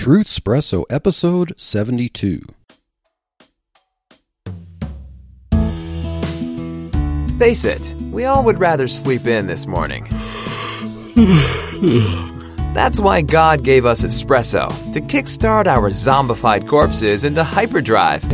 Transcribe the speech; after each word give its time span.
Truth 0.00 0.28
Espresso, 0.28 0.84
episode 0.88 1.52
72. 1.58 2.40
Face 7.38 7.66
it, 7.66 7.94
we 8.10 8.24
all 8.24 8.42
would 8.42 8.58
rather 8.58 8.88
sleep 8.88 9.26
in 9.26 9.46
this 9.46 9.66
morning. 9.66 10.04
That's 12.72 12.98
why 12.98 13.20
God 13.20 13.62
gave 13.62 13.84
us 13.84 14.02
espresso 14.02 14.70
to 14.94 15.02
kickstart 15.02 15.66
our 15.66 15.90
zombified 15.90 16.66
corpses 16.66 17.24
into 17.24 17.44
hyperdrive. 17.44 18.24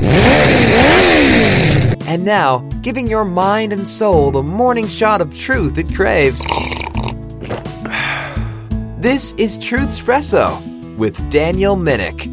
And 2.07 2.25
now, 2.25 2.59
giving 2.83 3.09
your 3.09 3.25
mind 3.25 3.73
and 3.73 3.89
soul 3.89 4.31
the 4.31 4.45
morning 4.45 4.87
shot 4.87 5.21
of 5.21 5.37
truth 5.37 5.79
it 5.79 5.93
craves. 5.93 6.47
This 8.99 9.35
is 9.35 9.59
Truth 9.59 9.89
Espresso 9.89 10.76
with 10.97 11.31
Daniel 11.31 11.77
Minnick. 11.77 12.33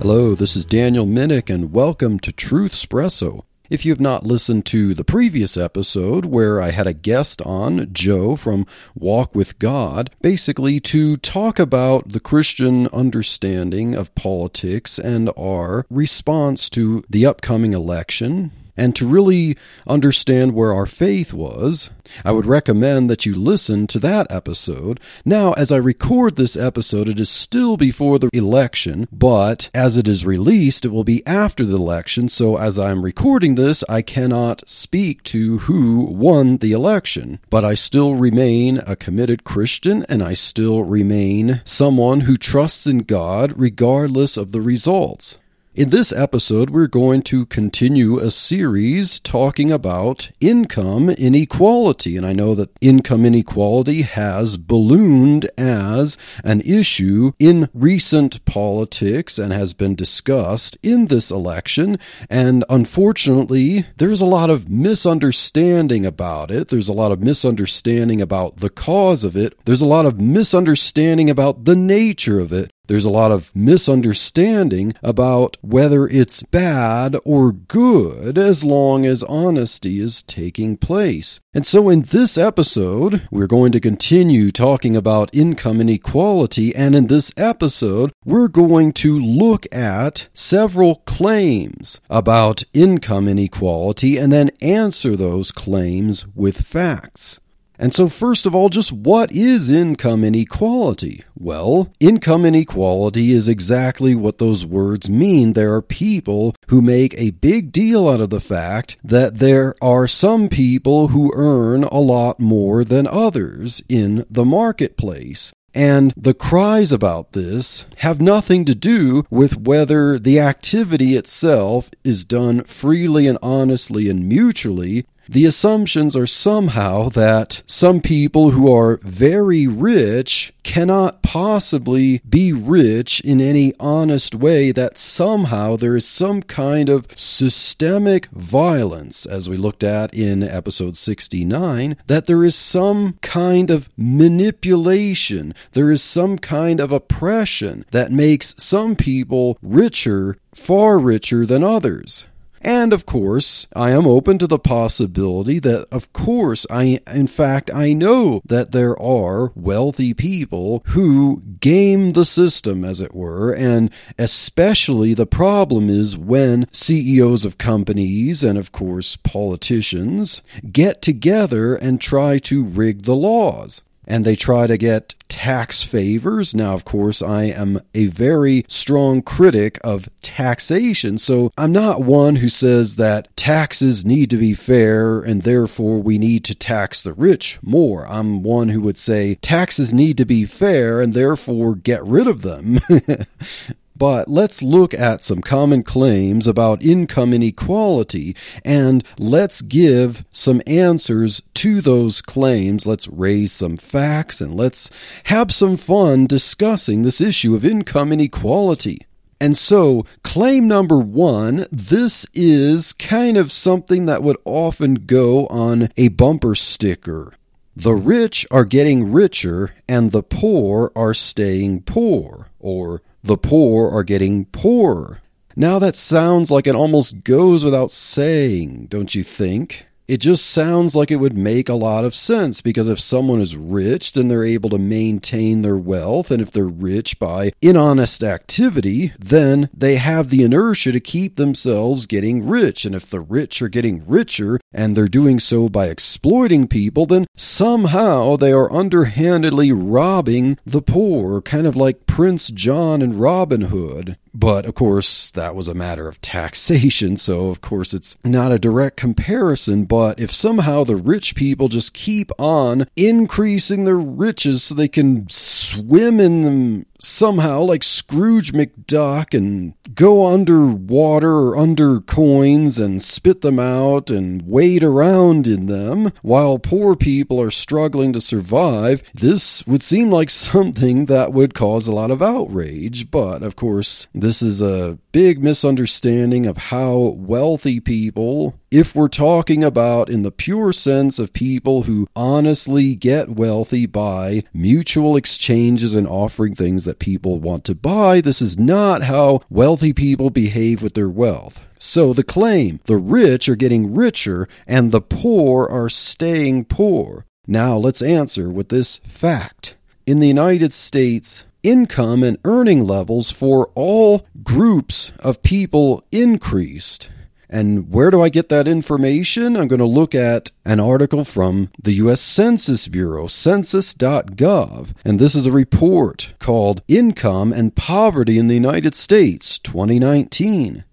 Hello, 0.00 0.34
this 0.34 0.54
is 0.54 0.64
Daniel 0.64 1.06
Minnick, 1.06 1.52
and 1.52 1.72
welcome 1.72 2.20
to 2.20 2.30
Truth 2.30 2.72
Espresso. 2.72 3.42
If 3.68 3.84
you 3.84 3.90
have 3.90 4.00
not 4.00 4.24
listened 4.24 4.64
to 4.66 4.94
the 4.94 5.02
previous 5.02 5.56
episode 5.56 6.26
where 6.26 6.62
I 6.62 6.70
had 6.70 6.86
a 6.86 6.92
guest 6.92 7.42
on, 7.42 7.92
Joe 7.92 8.36
from 8.36 8.66
Walk 8.94 9.34
with 9.34 9.58
God, 9.58 10.10
basically 10.22 10.78
to 10.80 11.16
talk 11.16 11.58
about 11.58 12.12
the 12.12 12.20
Christian 12.20 12.86
understanding 12.88 13.94
of 13.94 14.14
politics 14.14 15.00
and 15.00 15.32
our 15.36 15.84
response 15.90 16.70
to 16.70 17.02
the 17.10 17.26
upcoming 17.26 17.72
election, 17.72 18.52
and 18.76 18.94
to 18.96 19.06
really 19.06 19.56
understand 19.86 20.54
where 20.54 20.72
our 20.72 20.86
faith 20.86 21.32
was, 21.32 21.90
I 22.24 22.32
would 22.32 22.46
recommend 22.46 23.10
that 23.10 23.26
you 23.26 23.34
listen 23.34 23.86
to 23.88 23.98
that 24.00 24.26
episode. 24.30 25.00
Now, 25.24 25.52
as 25.54 25.72
I 25.72 25.76
record 25.76 26.36
this 26.36 26.56
episode, 26.56 27.08
it 27.08 27.18
is 27.18 27.30
still 27.30 27.76
before 27.76 28.18
the 28.18 28.30
election, 28.32 29.08
but 29.10 29.70
as 29.74 29.96
it 29.96 30.08
is 30.08 30.24
released, 30.24 30.84
it 30.84 30.90
will 30.90 31.04
be 31.04 31.26
after 31.26 31.64
the 31.64 31.76
election. 31.76 32.28
So, 32.28 32.56
as 32.56 32.78
I'm 32.78 33.02
recording 33.02 33.54
this, 33.54 33.82
I 33.88 34.02
cannot 34.02 34.68
speak 34.68 35.22
to 35.24 35.58
who 35.58 36.00
won 36.04 36.58
the 36.58 36.72
election, 36.72 37.40
but 37.50 37.64
I 37.64 37.74
still 37.74 38.14
remain 38.14 38.78
a 38.86 38.96
committed 38.96 39.44
Christian 39.44 40.04
and 40.08 40.22
I 40.22 40.34
still 40.34 40.84
remain 40.84 41.60
someone 41.64 42.20
who 42.22 42.36
trusts 42.36 42.86
in 42.86 42.98
God 42.98 43.52
regardless 43.56 44.36
of 44.36 44.52
the 44.52 44.60
results. 44.60 45.38
In 45.76 45.90
this 45.90 46.10
episode, 46.10 46.70
we're 46.70 46.86
going 46.86 47.20
to 47.24 47.44
continue 47.44 48.18
a 48.18 48.30
series 48.30 49.20
talking 49.20 49.70
about 49.70 50.30
income 50.40 51.10
inequality. 51.10 52.16
And 52.16 52.24
I 52.24 52.32
know 52.32 52.54
that 52.54 52.70
income 52.80 53.26
inequality 53.26 54.00
has 54.00 54.56
ballooned 54.56 55.50
as 55.58 56.16
an 56.42 56.62
issue 56.62 57.32
in 57.38 57.68
recent 57.74 58.42
politics 58.46 59.38
and 59.38 59.52
has 59.52 59.74
been 59.74 59.94
discussed 59.94 60.78
in 60.82 61.08
this 61.08 61.30
election. 61.30 61.98
And 62.30 62.64
unfortunately, 62.70 63.84
there's 63.98 64.22
a 64.22 64.24
lot 64.24 64.48
of 64.48 64.70
misunderstanding 64.70 66.06
about 66.06 66.50
it. 66.50 66.68
There's 66.68 66.88
a 66.88 66.94
lot 66.94 67.12
of 67.12 67.20
misunderstanding 67.20 68.22
about 68.22 68.60
the 68.60 68.70
cause 68.70 69.24
of 69.24 69.36
it. 69.36 69.52
There's 69.66 69.82
a 69.82 69.86
lot 69.86 70.06
of 70.06 70.18
misunderstanding 70.18 71.28
about 71.28 71.66
the 71.66 71.76
nature 71.76 72.40
of 72.40 72.50
it. 72.50 72.70
There's 72.86 73.04
a 73.04 73.10
lot 73.10 73.32
of 73.32 73.54
misunderstanding 73.54 74.94
about 75.02 75.56
whether 75.60 76.06
it's 76.06 76.42
bad 76.42 77.16
or 77.24 77.52
good 77.52 78.38
as 78.38 78.64
long 78.64 79.04
as 79.04 79.22
honesty 79.24 80.00
is 80.00 80.22
taking 80.22 80.76
place. 80.76 81.40
And 81.52 81.66
so, 81.66 81.88
in 81.88 82.02
this 82.02 82.36
episode, 82.36 83.26
we're 83.30 83.46
going 83.46 83.72
to 83.72 83.80
continue 83.80 84.52
talking 84.52 84.94
about 84.94 85.34
income 85.34 85.80
inequality. 85.80 86.74
And 86.74 86.94
in 86.94 87.06
this 87.06 87.32
episode, 87.36 88.12
we're 88.24 88.48
going 88.48 88.92
to 88.94 89.18
look 89.18 89.66
at 89.74 90.28
several 90.34 90.96
claims 91.06 92.00
about 92.10 92.62
income 92.72 93.26
inequality 93.26 94.18
and 94.18 94.32
then 94.32 94.50
answer 94.60 95.16
those 95.16 95.50
claims 95.50 96.26
with 96.34 96.64
facts. 96.64 97.40
And 97.78 97.94
so, 97.94 98.08
first 98.08 98.46
of 98.46 98.54
all, 98.54 98.68
just 98.68 98.92
what 98.92 99.32
is 99.32 99.70
income 99.70 100.24
inequality? 100.24 101.24
Well, 101.38 101.92
income 102.00 102.44
inequality 102.44 103.32
is 103.32 103.48
exactly 103.48 104.14
what 104.14 104.38
those 104.38 104.64
words 104.64 105.10
mean. 105.10 105.52
There 105.52 105.74
are 105.74 105.82
people 105.82 106.54
who 106.68 106.80
make 106.80 107.14
a 107.14 107.30
big 107.30 107.72
deal 107.72 108.08
out 108.08 108.20
of 108.20 108.30
the 108.30 108.40
fact 108.40 108.96
that 109.04 109.38
there 109.38 109.74
are 109.82 110.06
some 110.06 110.48
people 110.48 111.08
who 111.08 111.32
earn 111.34 111.84
a 111.84 111.98
lot 111.98 112.40
more 112.40 112.84
than 112.84 113.06
others 113.06 113.82
in 113.88 114.24
the 114.30 114.44
marketplace. 114.44 115.52
And 115.74 116.14
the 116.16 116.32
cries 116.32 116.90
about 116.90 117.32
this 117.32 117.84
have 117.98 118.18
nothing 118.18 118.64
to 118.64 118.74
do 118.74 119.24
with 119.28 119.58
whether 119.58 120.18
the 120.18 120.40
activity 120.40 121.14
itself 121.14 121.90
is 122.02 122.24
done 122.24 122.64
freely 122.64 123.26
and 123.26 123.36
honestly 123.42 124.08
and 124.08 124.26
mutually, 124.26 125.04
the 125.28 125.44
assumptions 125.44 126.16
are 126.16 126.26
somehow 126.26 127.08
that 127.10 127.62
some 127.66 128.00
people 128.00 128.50
who 128.50 128.72
are 128.72 128.98
very 129.02 129.66
rich 129.66 130.52
cannot 130.62 131.22
possibly 131.22 132.20
be 132.28 132.52
rich 132.52 133.20
in 133.20 133.40
any 133.40 133.72
honest 133.78 134.34
way, 134.34 134.72
that 134.72 134.98
somehow 134.98 135.76
there 135.76 135.96
is 135.96 136.06
some 136.06 136.42
kind 136.42 136.88
of 136.88 137.06
systemic 137.14 138.26
violence, 138.32 139.26
as 139.26 139.48
we 139.48 139.56
looked 139.56 139.84
at 139.84 140.12
in 140.12 140.42
episode 140.42 140.96
69, 140.96 141.96
that 142.06 142.26
there 142.26 142.44
is 142.44 142.56
some 142.56 143.18
kind 143.22 143.70
of 143.70 143.88
manipulation, 143.96 145.54
there 145.72 145.90
is 145.90 146.02
some 146.02 146.38
kind 146.38 146.80
of 146.80 146.92
oppression 146.92 147.84
that 147.90 148.10
makes 148.10 148.54
some 148.58 148.96
people 148.96 149.58
richer, 149.62 150.36
far 150.54 150.98
richer 150.98 151.46
than 151.46 151.62
others. 151.62 152.26
And 152.60 152.92
of 152.92 153.06
course, 153.06 153.66
I 153.74 153.90
am 153.90 154.06
open 154.06 154.38
to 154.38 154.46
the 154.46 154.58
possibility 154.58 155.58
that, 155.60 155.86
of 155.90 156.12
course, 156.12 156.66
I, 156.70 157.00
in 157.12 157.26
fact, 157.26 157.70
I 157.72 157.92
know 157.92 158.40
that 158.44 158.72
there 158.72 159.00
are 159.00 159.52
wealthy 159.54 160.14
people 160.14 160.82
who 160.88 161.42
game 161.60 162.10
the 162.10 162.24
system, 162.24 162.84
as 162.84 163.00
it 163.00 163.14
were, 163.14 163.52
and 163.52 163.90
especially 164.18 165.14
the 165.14 165.26
problem 165.26 165.88
is 165.88 166.16
when 166.16 166.66
CEOs 166.72 167.44
of 167.44 167.58
companies 167.58 168.42
and, 168.42 168.58
of 168.58 168.72
course, 168.72 169.16
politicians 169.16 170.42
get 170.72 171.02
together 171.02 171.74
and 171.74 172.00
try 172.00 172.38
to 172.38 172.64
rig 172.64 173.02
the 173.02 173.16
laws 173.16 173.82
and 174.06 174.24
they 174.24 174.36
try 174.36 174.66
to 174.66 174.76
get 174.76 175.14
tax 175.28 175.82
favors. 175.82 176.54
Now, 176.54 176.74
of 176.74 176.84
course, 176.84 177.22
I 177.22 177.44
am 177.44 177.80
a 177.94 178.06
very 178.06 178.64
strong 178.68 179.22
critic 179.22 179.78
of 179.82 180.08
taxation, 180.22 181.18
so 181.18 181.52
I'm 181.58 181.72
not 181.72 182.02
one 182.02 182.36
who 182.36 182.48
says 182.48 182.96
that 182.96 183.34
taxes 183.36 184.04
need 184.04 184.30
to 184.30 184.36
be 184.36 184.54
fair 184.54 185.20
and 185.20 185.42
therefore 185.42 185.98
we 185.98 186.18
need 186.18 186.44
to 186.44 186.54
tax 186.54 187.02
the 187.02 187.12
rich 187.12 187.58
more. 187.62 188.06
I'm 188.08 188.42
one 188.42 188.68
who 188.68 188.80
would 188.82 188.98
say 188.98 189.36
taxes 189.36 189.92
need 189.92 190.16
to 190.18 190.24
be 190.24 190.44
fair 190.44 191.00
and 191.00 191.14
therefore 191.14 191.74
get 191.74 192.04
rid 192.04 192.26
of 192.26 192.42
them. 192.42 192.78
But 193.96 194.28
let's 194.28 194.62
look 194.62 194.92
at 194.92 195.22
some 195.22 195.40
common 195.40 195.82
claims 195.82 196.46
about 196.46 196.82
income 196.82 197.32
inequality 197.32 198.36
and 198.64 199.02
let's 199.18 199.62
give 199.62 200.24
some 200.32 200.60
answers 200.66 201.40
to 201.54 201.80
those 201.80 202.20
claims. 202.20 202.86
Let's 202.86 203.08
raise 203.08 203.52
some 203.52 203.76
facts 203.76 204.40
and 204.40 204.54
let's 204.54 204.90
have 205.24 205.52
some 205.52 205.76
fun 205.76 206.26
discussing 206.26 207.02
this 207.02 207.20
issue 207.20 207.54
of 207.54 207.64
income 207.64 208.12
inequality. 208.12 209.06
And 209.40 209.56
so, 209.56 210.06
claim 210.22 210.66
number 210.66 210.98
one 210.98 211.66
this 211.70 212.26
is 212.32 212.92
kind 212.94 213.36
of 213.36 213.52
something 213.52 214.06
that 214.06 214.22
would 214.22 214.38
often 214.44 214.94
go 215.06 215.46
on 215.48 215.90
a 215.96 216.08
bumper 216.08 216.54
sticker. 216.54 217.34
The 217.74 217.94
rich 217.94 218.46
are 218.50 218.64
getting 218.64 219.12
richer 219.12 219.74
and 219.86 220.10
the 220.10 220.22
poor 220.22 220.90
are 220.96 221.12
staying 221.12 221.82
poor, 221.82 222.48
or 222.58 223.02
the 223.26 223.36
poor 223.36 223.90
are 223.90 224.04
getting 224.04 224.44
poorer. 224.46 225.20
Now 225.56 225.78
that 225.80 225.96
sounds 225.96 226.50
like 226.50 226.66
it 226.66 226.76
almost 226.76 227.24
goes 227.24 227.64
without 227.64 227.90
saying, 227.90 228.86
don't 228.86 229.14
you 229.14 229.24
think? 229.24 229.86
It 230.08 230.18
just 230.18 230.46
sounds 230.46 230.94
like 230.94 231.10
it 231.10 231.16
would 231.16 231.36
make 231.36 231.68
a 231.68 231.74
lot 231.74 232.04
of 232.04 232.14
sense 232.14 232.60
because 232.60 232.86
if 232.86 233.00
someone 233.00 233.40
is 233.40 233.56
rich, 233.56 234.12
then 234.12 234.28
they're 234.28 234.44
able 234.44 234.70
to 234.70 234.78
maintain 234.78 235.62
their 235.62 235.76
wealth. 235.76 236.30
And 236.30 236.40
if 236.40 236.52
they're 236.52 236.68
rich 236.68 237.18
by 237.18 237.50
inhonest 237.60 238.22
activity, 238.22 239.12
then 239.18 239.68
they 239.76 239.96
have 239.96 240.30
the 240.30 240.44
inertia 240.44 240.92
to 240.92 241.00
keep 241.00 241.34
themselves 241.34 242.06
getting 242.06 242.46
rich. 242.46 242.84
And 242.84 242.94
if 242.94 243.06
the 243.06 243.20
rich 243.20 243.60
are 243.60 243.68
getting 243.68 244.06
richer 244.06 244.60
and 244.72 244.96
they're 244.96 245.08
doing 245.08 245.40
so 245.40 245.68
by 245.68 245.88
exploiting 245.88 246.68
people, 246.68 247.06
then 247.06 247.26
somehow 247.36 248.36
they 248.36 248.52
are 248.52 248.72
underhandedly 248.72 249.72
robbing 249.72 250.56
the 250.64 250.82
poor, 250.82 251.42
kind 251.42 251.66
of 251.66 251.74
like 251.74 252.05
Prince 252.16 252.48
John 252.48 253.02
and 253.02 253.20
Robin 253.20 253.60
Hood. 253.60 254.16
But 254.32 254.64
of 254.64 254.74
course, 254.74 255.30
that 255.32 255.54
was 255.54 255.68
a 255.68 255.74
matter 255.74 256.08
of 256.08 256.20
taxation, 256.22 257.16
so 257.18 257.48
of 257.48 257.60
course 257.60 257.92
it's 257.92 258.16
not 258.24 258.52
a 258.52 258.58
direct 258.58 258.96
comparison. 258.96 259.84
But 259.84 260.18
if 260.18 260.32
somehow 260.32 260.84
the 260.84 260.96
rich 260.96 261.34
people 261.34 261.68
just 261.68 261.92
keep 261.92 262.30
on 262.38 262.86
increasing 262.96 263.84
their 263.84 263.98
riches 263.98 264.64
so 264.64 264.74
they 264.74 264.88
can 264.88 265.28
swim 265.28 266.18
in 266.18 266.40
them 266.40 266.86
somehow, 266.98 267.60
like 267.60 267.84
Scrooge 267.84 268.52
McDuck, 268.52 269.36
and 269.36 269.74
go 269.94 270.26
underwater 270.26 271.32
or 271.32 271.56
under 271.56 272.00
coins 272.00 272.78
and 272.78 273.02
spit 273.02 273.42
them 273.42 273.58
out 273.58 274.10
and 274.10 274.42
wade 274.46 274.82
around 274.82 275.46
in 275.46 275.66
them, 275.66 276.12
while 276.22 276.58
poor 276.58 276.96
people 276.96 277.40
are 277.40 277.50
struggling 277.50 278.12
to 278.12 278.20
survive, 278.20 279.02
this 279.14 279.66
would 279.66 279.82
seem 279.82 280.10
like 280.10 280.30
something 280.30 281.06
that 281.06 281.32
would 281.32 281.54
cause 281.54 281.86
a 281.86 281.92
lot 281.92 282.05
of 282.10 282.22
outrage. 282.22 283.10
But 283.10 283.42
of 283.42 283.56
course, 283.56 284.06
this 284.14 284.42
is 284.42 284.60
a 284.60 284.98
big 285.12 285.42
misunderstanding 285.42 286.46
of 286.46 286.56
how 286.56 286.96
wealthy 287.16 287.80
people, 287.80 288.54
if 288.70 288.94
we're 288.94 289.08
talking 289.08 289.64
about 289.64 290.10
in 290.10 290.22
the 290.22 290.30
pure 290.30 290.72
sense 290.72 291.18
of 291.18 291.32
people 291.32 291.84
who 291.84 292.08
honestly 292.14 292.94
get 292.94 293.30
wealthy 293.30 293.86
by 293.86 294.44
mutual 294.52 295.16
exchanges 295.16 295.94
and 295.94 296.06
offering 296.06 296.54
things 296.54 296.84
that 296.84 296.98
people 296.98 297.40
want 297.40 297.64
to 297.64 297.74
buy, 297.74 298.20
this 298.20 298.42
is 298.42 298.58
not 298.58 299.02
how 299.02 299.40
wealthy 299.48 299.92
people 299.92 300.30
behave 300.30 300.82
with 300.82 300.94
their 300.94 301.08
wealth. 301.08 301.60
So 301.78 302.12
the 302.12 302.24
claim 302.24 302.80
the 302.84 302.96
rich 302.96 303.48
are 303.48 303.56
getting 303.56 303.94
richer 303.94 304.48
and 304.66 304.90
the 304.90 305.00
poor 305.00 305.66
are 305.66 305.88
staying 305.88 306.66
poor. 306.66 307.26
Now 307.46 307.76
let's 307.76 308.02
answer 308.02 308.50
with 308.50 308.70
this 308.70 308.96
fact. 308.98 309.76
In 310.06 310.20
the 310.20 310.28
United 310.28 310.72
States, 310.72 311.44
income 311.66 312.22
and 312.22 312.38
earning 312.44 312.84
levels 312.84 313.30
for 313.30 313.70
all 313.74 314.26
groups 314.44 315.12
of 315.18 315.42
people 315.42 316.04
increased. 316.12 317.10
And 317.48 317.90
where 317.90 318.10
do 318.10 318.22
I 318.22 318.28
get 318.28 318.48
that 318.48 318.66
information? 318.68 319.56
I'm 319.56 319.68
going 319.68 319.80
to 319.80 319.84
look 319.84 320.14
at 320.14 320.50
an 320.64 320.80
article 320.80 321.24
from 321.24 321.70
the 321.80 321.92
U.S. 321.94 322.20
Census 322.20 322.88
Bureau, 322.88 323.26
census.gov. 323.26 324.94
And 325.04 325.18
this 325.18 325.34
is 325.34 325.46
a 325.46 325.52
report 325.52 326.34
called 326.38 326.82
Income 326.88 327.52
and 327.52 327.74
Poverty 327.74 328.38
in 328.38 328.48
the 328.48 328.54
United 328.54 328.94
States 328.94 329.58
2019. 329.60 330.84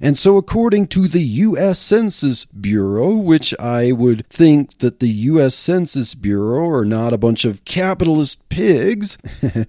And 0.00 0.18
so, 0.18 0.36
according 0.36 0.88
to 0.88 1.08
the 1.08 1.22
U.S. 1.22 1.78
Census 1.78 2.44
Bureau, 2.44 3.14
which 3.14 3.54
I 3.58 3.92
would 3.92 4.26
think 4.28 4.78
that 4.78 5.00
the 5.00 5.08
U.S. 5.08 5.54
Census 5.54 6.14
Bureau 6.14 6.68
are 6.68 6.84
not 6.84 7.14
a 7.14 7.18
bunch 7.18 7.46
of 7.46 7.64
capitalist 7.64 8.46
pigs, 8.50 9.16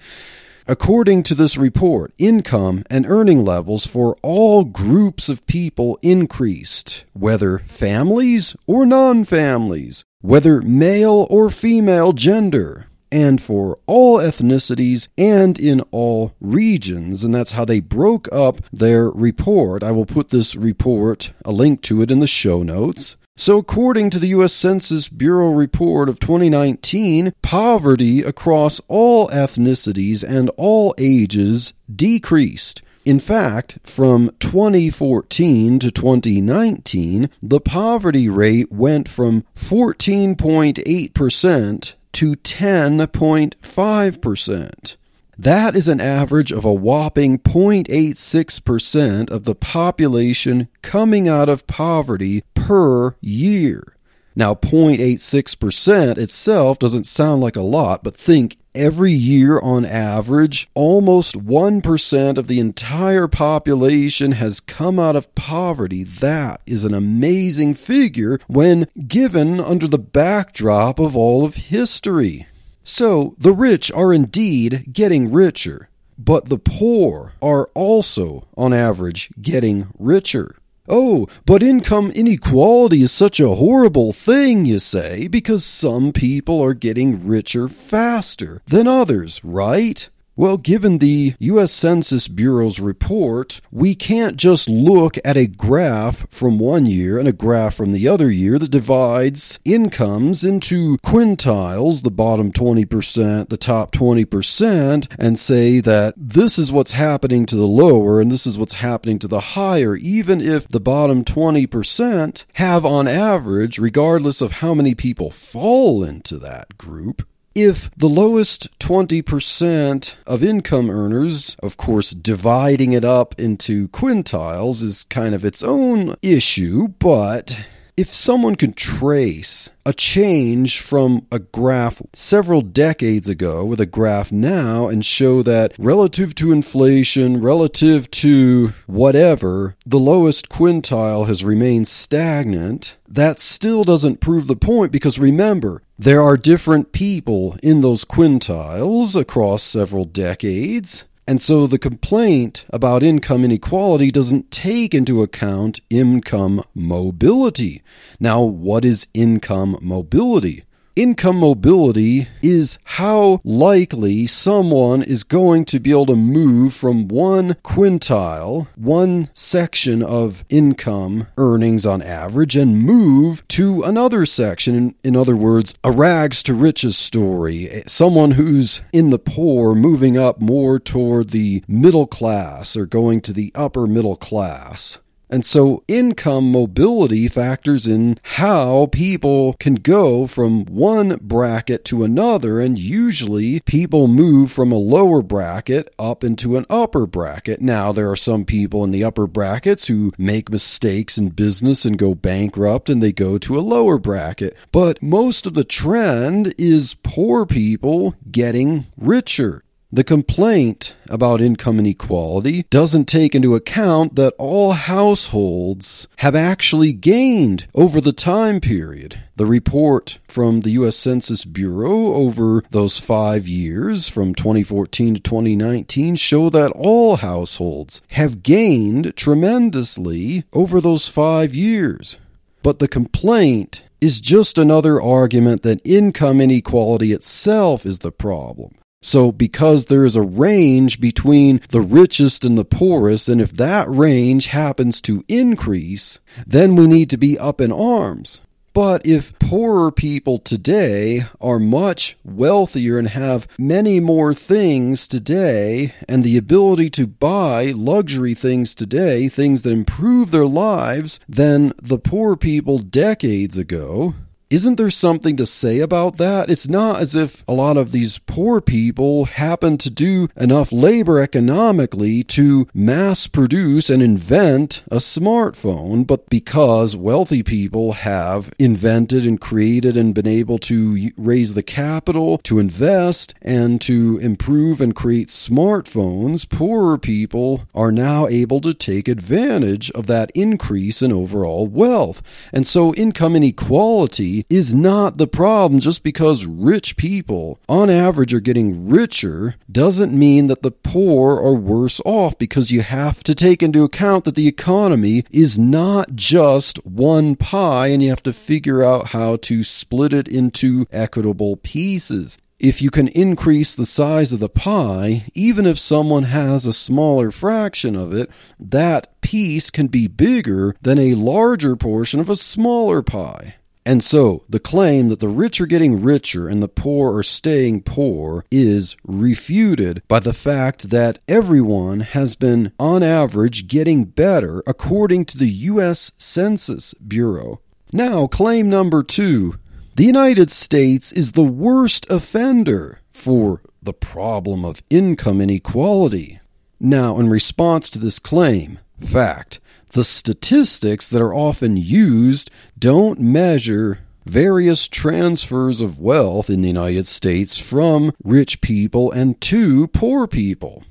according 0.68 1.24
to 1.24 1.36
this 1.36 1.58
report, 1.58 2.14
income 2.18 2.84
and 2.90 3.06
earning 3.06 3.44
levels 3.44 3.86
for 3.86 4.16
all 4.22 4.64
groups 4.64 5.30
of 5.30 5.46
people 5.46 6.00
increased, 6.02 7.04
whether 7.14 7.60
families 7.60 8.56
or 8.68 8.86
non 8.86 9.24
families, 9.26 10.04
whether 10.22 10.62
male 10.62 11.28
or 11.30 11.50
female 11.50 12.14
gender 12.14 12.88
and 13.14 13.40
for 13.40 13.78
all 13.86 14.18
ethnicities 14.18 15.08
and 15.20 15.60
in 15.60 15.82
all 15.92 16.34
regions. 16.42 17.24
And 17.24 17.34
that's 17.34 17.52
how 17.52 17.64
they 17.64 17.80
broke 17.80 18.28
up 18.32 18.62
their 18.74 19.08
report. 19.10 19.84
I 19.84 19.92
will 19.92 20.08
put 20.08 20.30
this 20.30 20.56
report, 20.56 21.32
a 21.46 21.52
link 21.52 21.84
to 21.84 22.02
it, 22.02 22.10
in 22.10 22.22
the 22.22 22.28
show 22.28 22.64
notes. 22.64 23.16
So, 23.36 23.58
according 23.58 24.12
to 24.12 24.20
the 24.20 24.28
U.S. 24.28 24.54
Census 24.54 25.10
Bureau 25.10 25.52
report 25.52 26.08
of 26.08 26.20
2019, 26.20 27.34
poverty 27.42 28.22
across 28.22 28.80
all 28.88 29.28
ethnicities 29.30 30.24
and 30.24 30.52
all 30.56 30.94
ages 31.00 31.74
decreased. 31.94 32.84
In 33.06 33.20
fact, 33.20 33.80
from 33.84 34.32
2014 34.40 35.78
to 35.80 35.92
2019, 35.92 37.30
the 37.42 37.60
poverty 37.60 38.30
rate 38.30 38.72
went 38.72 39.10
from 39.10 39.44
14.8% 39.56 41.94
to 42.14 42.36
10.5%. 42.36 44.96
That 45.38 45.76
is 45.76 45.88
an 45.88 46.00
average 46.00 46.52
of 46.52 46.64
a 46.66 46.74
whopping 46.74 47.40
0.86% 47.40 49.32
of 49.32 49.44
the 49.46 49.56
population 49.56 50.68
coming 50.82 51.28
out 51.28 51.50
of 51.50 51.68
poverty 51.68 52.44
per 52.54 53.16
year. 53.20 53.96
Now, 54.36 54.56
0.86% 54.56 56.18
itself 56.18 56.80
doesn't 56.80 57.06
sound 57.06 57.42
like 57.42 57.56
a 57.56 57.62
lot, 57.62 58.04
but 58.04 58.16
think 58.16 58.58
every 58.74 59.12
year 59.12 59.60
on 59.60 59.86
average, 59.86 60.70
almost 60.74 61.36
1% 61.36 62.38
of 62.38 62.48
the 62.48 62.60
entire 62.60 63.28
population 63.28 64.34
has 64.34 64.60
come 64.60 64.98
out 64.98 65.16
of 65.16 65.34
poverty. 65.36 66.04
That 66.04 66.62
is 66.66 66.84
an 66.84 66.96
amazing 66.96 67.76
figure 67.76 68.40
when 68.48 68.88
given 69.08 69.60
under 69.60 69.88
the 69.88 70.00
backdrop 70.00 71.00
of 71.00 71.16
all 71.16 71.46
of 71.46 71.56
history. 71.56 72.48
So, 72.84 73.36
the 73.38 73.54
rich 73.54 73.92
are 73.92 74.14
indeed 74.14 74.88
getting 74.92 75.32
richer, 75.32 75.90
but 76.18 76.50
the 76.50 76.58
poor 76.58 77.34
are 77.42 77.70
also, 77.74 78.48
on 78.58 78.74
average, 78.74 79.30
getting 79.42 79.88
richer. 79.98 80.56
Oh, 80.90 81.28
but 81.46 81.64
income 81.64 82.12
inequality 82.12 83.02
is 83.04 83.12
such 83.14 83.40
a 83.40 83.56
horrible 83.56 84.12
thing, 84.12 84.66
you 84.66 84.80
say, 84.80 85.30
because 85.30 85.64
some 85.64 86.12
people 86.12 86.62
are 86.62 86.74
getting 86.74 87.26
richer 87.26 87.70
faster 87.70 88.62
than 88.68 88.86
others, 88.86 89.40
right? 89.46 90.10
Well, 90.36 90.58
given 90.58 90.98
the 90.98 91.36
U.S. 91.38 91.72
Census 91.72 92.28
Bureau's 92.28 92.80
report, 92.80 93.62
we 93.70 93.94
can't 93.94 94.36
just 94.36 94.68
look 94.68 95.20
at 95.24 95.38
a 95.38 95.46
graph 95.46 96.26
from 96.28 96.58
one 96.58 96.88
year 96.88 97.20
and 97.20 97.28
a 97.28 97.32
graph 97.32 97.76
from 97.76 97.92
the 97.92 98.08
other 98.08 98.32
year 98.32 98.58
that 98.58 98.72
divides 98.72 99.60
incomes 99.64 100.44
into 100.44 100.98
quintiles, 101.06 102.02
the 102.02 102.10
bottom 102.10 102.52
20%, 102.52 103.50
the 103.50 103.58
top 103.58 103.92
20%, 103.92 105.08
and 105.20 105.38
say 105.38 105.80
that 105.80 106.16
this 106.18 106.58
is 106.58 106.72
what's 106.72 106.94
happening 106.94 107.46
to 107.46 107.56
the 107.56 107.68
lower 107.68 108.20
and 108.20 108.32
this 108.32 108.48
is 108.48 108.58
what's 108.58 108.76
happening 108.76 109.20
to 109.20 109.28
the 109.28 109.40
higher, 109.40 109.96
even 109.96 110.42
if 110.42 110.68
the 110.68 110.80
bottom 110.80 111.24
20% 111.24 112.46
have 112.54 112.84
on 112.84 113.08
average, 113.08 113.78
regardless 113.78 114.42
of 114.42 114.54
how 114.54 114.74
many 114.74 114.96
people 114.96 115.30
fall 115.30 116.04
into 116.04 116.40
that 116.40 116.76
group, 116.76 117.22
if 117.56 117.92
the 117.96 118.10
lowest 118.10 118.68
20% 118.80 120.16
of 120.26 120.44
income 120.44 120.90
earners, 120.90 121.56
of 121.62 121.78
course, 121.78 122.12
dividing 122.12 122.94
it 122.94 123.06
up 123.06 123.40
into 123.40 123.88
quintiles 123.90 124.82
is 124.82 125.06
kind 125.10 125.36
of 125.36 125.46
its 125.46 125.62
own 125.62 126.16
issue, 126.22 126.88
but 126.88 127.60
if 127.96 128.12
someone 128.12 128.56
can 128.56 128.74
trace 128.74 129.70
a 129.86 129.94
change 129.94 130.80
from 130.80 131.28
a 131.32 131.38
graph 131.38 132.02
several 132.14 132.62
decades 132.62 133.30
ago 133.30 133.64
with 133.64 133.80
a 133.80 133.86
graph 133.86 134.32
now 134.32 134.88
and 134.88 135.06
show 135.06 135.44
that 135.44 135.74
relative 135.78 136.34
to 136.34 136.52
inflation, 136.52 137.40
relative 137.40 138.10
to 138.10 138.74
whatever, 138.88 139.76
the 139.86 140.00
lowest 140.00 140.50
quintile 140.50 141.28
has 141.28 141.44
remained 141.44 141.88
stagnant, 141.88 142.98
that 143.08 143.40
still 143.40 143.84
doesn't 143.84 144.20
prove 144.20 144.48
the 144.48 144.56
point 144.56 144.92
because 144.92 145.20
remember, 145.20 145.83
there 145.98 146.22
are 146.22 146.38
different 146.38 146.92
people 146.92 147.58
in 147.62 147.82
those 147.82 148.04
quintiles 148.04 149.16
across 149.16 149.64
several 149.64 150.06
decades. 150.06 151.06
And 151.28 151.42
so 151.42 151.68
the 151.68 151.80
complaint 151.80 152.66
about 152.72 153.04
income 153.04 153.46
inequality 153.46 154.12
doesn't 154.12 154.52
take 154.52 154.94
into 154.94 155.22
account 155.22 155.80
income 155.90 156.64
mobility. 156.76 157.82
Now, 158.20 158.42
what 158.42 158.84
is 158.84 159.08
income 159.14 159.78
mobility? 159.82 160.66
Income 160.96 161.38
mobility 161.38 162.28
is 162.44 162.78
how 162.84 163.42
likely 163.44 164.28
someone 164.28 165.02
is 165.02 165.24
going 165.24 165.66
to 165.66 165.80
be 165.80 165.90
able 165.90 166.06
to 166.06 166.16
move 166.16 166.76
from 166.76 167.08
one 167.08 167.56
quintile, 167.64 168.68
one 168.76 169.30
section 169.34 170.04
of 170.04 170.46
income 170.50 171.26
earnings 171.36 171.84
on 171.84 172.04
average, 172.04 172.56
and 172.56 172.80
move 172.80 173.44
to 173.48 173.82
another 173.82 174.28
section. 174.28 174.76
In, 174.76 174.96
in 175.04 175.16
other 175.16 175.36
words, 175.36 175.74
a 175.84 175.90
rags 175.90 176.44
to 176.44 176.54
riches 176.54 176.96
story. 176.96 177.82
Someone 177.88 178.32
who's 178.32 178.82
in 178.92 179.10
the 179.10 179.18
poor 179.18 179.74
moving 179.74 180.16
up 180.16 180.40
more 180.40 180.78
toward 180.78 181.32
the 181.32 181.64
middle 181.68 182.06
class 182.06 182.78
or 182.78 182.86
going 182.86 183.20
to 183.22 183.34
the 183.34 183.52
upper 183.56 183.88
middle 183.88 184.16
class. 184.16 185.00
And 185.34 185.44
so 185.44 185.84
income 185.88 186.52
mobility 186.52 187.28
factors 187.28 187.88
in 187.88 188.20
how 188.22 188.86
people 188.92 189.54
can 189.54 189.74
go 189.74 190.28
from 190.28 190.66
one 190.66 191.18
bracket 191.20 191.84
to 191.86 192.04
another. 192.04 192.60
And 192.60 192.78
usually 192.78 193.60
people 193.62 194.08
move 194.08 194.52
from 194.52 194.72
a 194.72 194.78
lower 194.78 195.24
bracket 195.24 195.92
up 195.98 196.24
into 196.24 196.56
an 196.56 196.68
upper 196.70 197.08
bracket. 197.08 197.64
Now, 197.64 197.92
there 197.92 198.12
are 198.12 198.16
some 198.16 198.46
people 198.46 198.84
in 198.84 198.92
the 198.92 199.04
upper 199.04 199.26
brackets 199.26 199.88
who 199.88 200.12
make 200.20 200.52
mistakes 200.52 201.18
in 201.18 201.30
business 201.30 201.84
and 201.84 201.98
go 201.98 202.14
bankrupt 202.14 202.88
and 202.88 203.02
they 203.02 203.12
go 203.12 203.40
to 203.40 203.58
a 203.58 203.62
lower 203.62 203.98
bracket. 203.98 204.56
But 204.72 205.02
most 205.02 205.48
of 205.48 205.56
the 205.56 205.64
trend 205.64 206.54
is 206.60 206.94
poor 207.02 207.48
people 207.48 208.14
getting 208.30 208.86
richer. 208.98 209.64
The 209.94 210.04
complaint 210.04 210.96
about 211.08 211.40
income 211.40 211.78
inequality 211.78 212.66
doesn't 212.72 213.06
take 213.06 213.36
into 213.36 213.54
account 213.54 214.16
that 214.16 214.34
all 214.40 214.72
households 214.72 216.08
have 216.18 216.34
actually 216.34 216.94
gained 216.94 217.68
over 217.76 218.02
the 218.02 218.12
time 218.12 218.60
period. 218.60 219.20
The 219.36 219.46
report 219.46 220.18
from 220.28 220.62
the 220.62 220.72
U.S. 220.72 220.96
Census 220.96 221.46
Bureau 221.46 222.16
over 222.16 222.64
those 222.72 222.98
five 222.98 223.48
years, 223.48 224.10
from 224.10 224.34
2014 224.34 225.14
to 225.14 225.20
2019, 225.20 226.16
show 226.16 226.50
that 226.50 226.72
all 226.72 227.18
households 227.18 228.02
have 228.14 228.42
gained 228.42 229.16
tremendously 229.16 230.44
over 230.54 230.82
those 230.82 231.08
five 231.08 231.54
years. 231.54 232.18
But 232.64 232.80
the 232.80 232.88
complaint 232.88 233.84
is 234.02 234.20
just 234.20 234.58
another 234.58 235.00
argument 235.00 235.62
that 235.62 235.86
income 235.86 236.42
inequality 236.42 237.14
itself 237.14 237.86
is 237.86 238.00
the 238.00 238.12
problem. 238.12 238.74
So, 239.04 239.34
because 239.34 239.86
there 239.86 240.06
is 240.06 240.16
a 240.16 240.22
range 240.22 241.02
between 241.02 241.62
the 241.70 241.82
richest 241.82 242.46
and 242.46 242.58
the 242.58 242.66
poorest, 242.66 243.28
and 243.28 243.42
if 243.42 243.52
that 243.58 243.88
range 243.90 244.48
happens 244.48 245.02
to 245.02 245.26
increase, 245.28 246.20
then 246.48 246.78
we 246.78 246.88
need 246.88 247.10
to 247.10 247.18
be 247.18 247.38
up 247.38 247.60
in 247.60 247.72
arms. 247.72 248.40
But 248.74 249.06
if 249.06 249.38
poorer 249.38 249.92
people 249.92 250.40
today 250.40 251.26
are 251.40 251.60
much 251.60 252.18
wealthier 252.24 252.98
and 252.98 253.10
have 253.10 253.48
many 253.60 254.00
more 254.00 254.34
things 254.34 255.08
today, 255.08 255.94
and 256.10 256.24
the 256.24 256.38
ability 256.38 256.90
to 256.92 257.06
buy 257.06 257.66
luxury 257.76 258.34
things 258.34 258.74
today, 258.74 259.28
things 259.30 259.62
that 259.62 259.72
improve 259.72 260.32
their 260.32 260.48
lives, 260.48 261.20
than 261.30 261.74
the 261.80 262.00
poor 262.00 262.36
people 262.36 262.80
decades 262.80 263.58
ago, 263.60 264.16
isn't 264.54 264.76
there 264.76 264.92
something 264.92 265.36
to 265.36 265.48
say 265.48 265.80
about 265.80 266.18
that? 266.18 266.48
It's 266.48 266.70
not 266.70 267.00
as 267.00 267.16
if 267.16 267.44
a 267.48 267.54
lot 267.54 267.76
of 267.76 267.92
these 267.92 268.20
poor 268.20 268.62
people 268.62 269.26
happen 269.26 269.80
to 269.80 269.90
do 269.90 270.28
enough 270.38 270.72
labor 270.72 271.20
economically 271.20 272.22
to 272.26 272.68
mass 272.72 273.26
produce 273.26 273.90
and 273.90 274.04
invent 274.04 274.84
a 274.92 274.98
smartphone, 274.98 276.06
but 276.06 276.30
because 276.30 276.96
wealthy 276.96 277.42
people 277.42 277.94
have 277.94 278.54
invented 278.60 279.26
and 279.26 279.42
created 279.42 279.98
and 279.98 280.14
been 280.14 280.28
able 280.28 280.60
to 280.60 281.10
raise 281.18 281.56
the 281.56 281.64
capital 281.64 282.38
to 282.44 282.60
invest 282.60 283.34
and 283.42 283.82
to 283.82 284.20
improve 284.20 284.80
and 284.80 284.96
create 284.96 285.30
smartphones, 285.30 286.48
poorer 286.48 287.00
people 287.00 287.64
are 287.74 287.92
now 287.92 288.28
able 288.28 288.62
to 288.62 288.76
take 288.76 289.08
advantage 289.08 289.90
of 289.92 290.06
that 290.06 290.30
increase 290.36 291.02
in 291.02 291.12
overall 291.12 291.66
wealth. 291.66 292.22
And 292.52 292.68
so 292.68 292.94
income 292.94 293.36
inequality 293.36 294.43
is 294.50 294.74
not 294.74 295.18
the 295.18 295.28
problem. 295.28 295.80
Just 295.80 296.04
because 296.04 296.46
rich 296.46 296.98
people, 296.98 297.60
on 297.68 297.90
average, 297.90 298.34
are 298.34 298.40
getting 298.40 298.90
richer 298.90 299.56
doesn't 299.72 300.18
mean 300.18 300.48
that 300.48 300.62
the 300.62 300.72
poor 300.72 301.38
are 301.38 301.54
worse 301.54 302.00
off 302.06 302.38
because 302.38 302.72
you 302.72 302.82
have 302.82 303.24
to 303.24 303.36
take 303.36 303.64
into 303.64 303.84
account 303.84 304.26
that 304.26 304.36
the 304.36 304.48
economy 304.48 305.24
is 305.32 305.58
not 305.58 306.16
just 306.16 306.84
one 306.86 307.36
pie 307.36 307.88
and 307.88 308.04
you 308.04 308.10
have 308.10 308.24
to 308.24 308.34
figure 308.34 308.84
out 308.84 309.08
how 309.08 309.36
to 309.38 309.64
split 309.64 310.14
it 310.14 310.28
into 310.28 310.86
equitable 310.92 311.58
pieces 311.58 312.38
if 312.64 312.82
you 312.82 312.90
can 312.90 313.10
increase 313.10 313.76
the 313.76 313.86
size 313.86 314.32
of 314.32 314.40
the 314.40 314.48
pie, 314.48 315.26
even 315.34 315.66
if 315.66 315.78
someone 315.78 316.24
has 316.24 316.66
a 316.66 316.72
smaller 316.72 317.30
fraction 317.30 317.94
of 317.94 318.14
it, 318.14 318.30
that 318.58 319.20
piece 319.20 319.70
can 319.70 319.88
be 319.88 320.08
bigger 320.08 320.74
than 320.82 320.98
a 320.98 321.14
larger 321.16 321.76
portion 321.76 322.22
of 322.22 322.30
a 322.30 322.38
smaller 322.38 323.02
pie. 323.02 323.56
And 323.86 324.04
so, 324.04 324.46
the 324.48 324.60
claim 324.60 325.10
that 325.10 325.20
the 325.20 325.28
rich 325.28 325.60
are 325.60 325.66
getting 325.66 326.02
richer 326.02 326.48
and 326.48 326.64
the 326.64 326.70
poor 326.70 327.16
are 327.18 327.24
staying 327.24 327.84
poor 327.84 328.46
is 328.50 328.96
refuted 329.04 330.02
by 330.08 330.20
the 330.20 330.34
fact 330.34 330.90
that 330.90 331.20
everyone 331.28 332.00
has 332.00 332.36
been, 332.36 332.72
on 332.80 333.04
average, 333.04 333.68
getting 333.68 334.06
better 334.06 334.64
according 334.66 335.26
to 335.26 335.38
the 335.38 335.50
U.S. 335.50 336.12
Census 336.18 336.94
Bureau. 336.94 337.60
Now, 337.92 338.28
claim 338.28 338.70
number 338.70 339.04
two 339.04 339.60
the 339.96 340.06
United 340.06 340.50
States 340.50 341.12
is 341.12 341.34
the 341.34 341.44
worst 341.44 342.10
offender 342.10 343.02
for 343.12 343.62
the 343.82 343.94
problem 343.94 344.66
of 344.66 344.82
income 344.90 345.40
inequality. 345.40 346.40
Now, 346.80 347.20
in 347.20 347.30
response 347.30 347.92
to 347.92 348.00
this 348.00 348.18
claim, 348.18 348.80
fact, 349.00 349.60
the 349.94 350.04
statistics 350.04 351.08
that 351.08 351.22
are 351.22 351.34
often 351.34 351.78
used 351.78 352.52
don't 352.78 353.20
measure 353.20 354.00
various 354.26 354.88
transfers 354.88 355.82
of 355.82 356.00
wealth 356.00 356.50
in 356.50 356.62
the 356.62 356.68
United 356.68 357.08
States 357.08 357.58
from 357.60 358.14
rich 358.24 358.62
people 358.62 359.12
and 359.12 359.40
to 359.42 359.88
poor 359.88 360.28
people. 360.28 360.84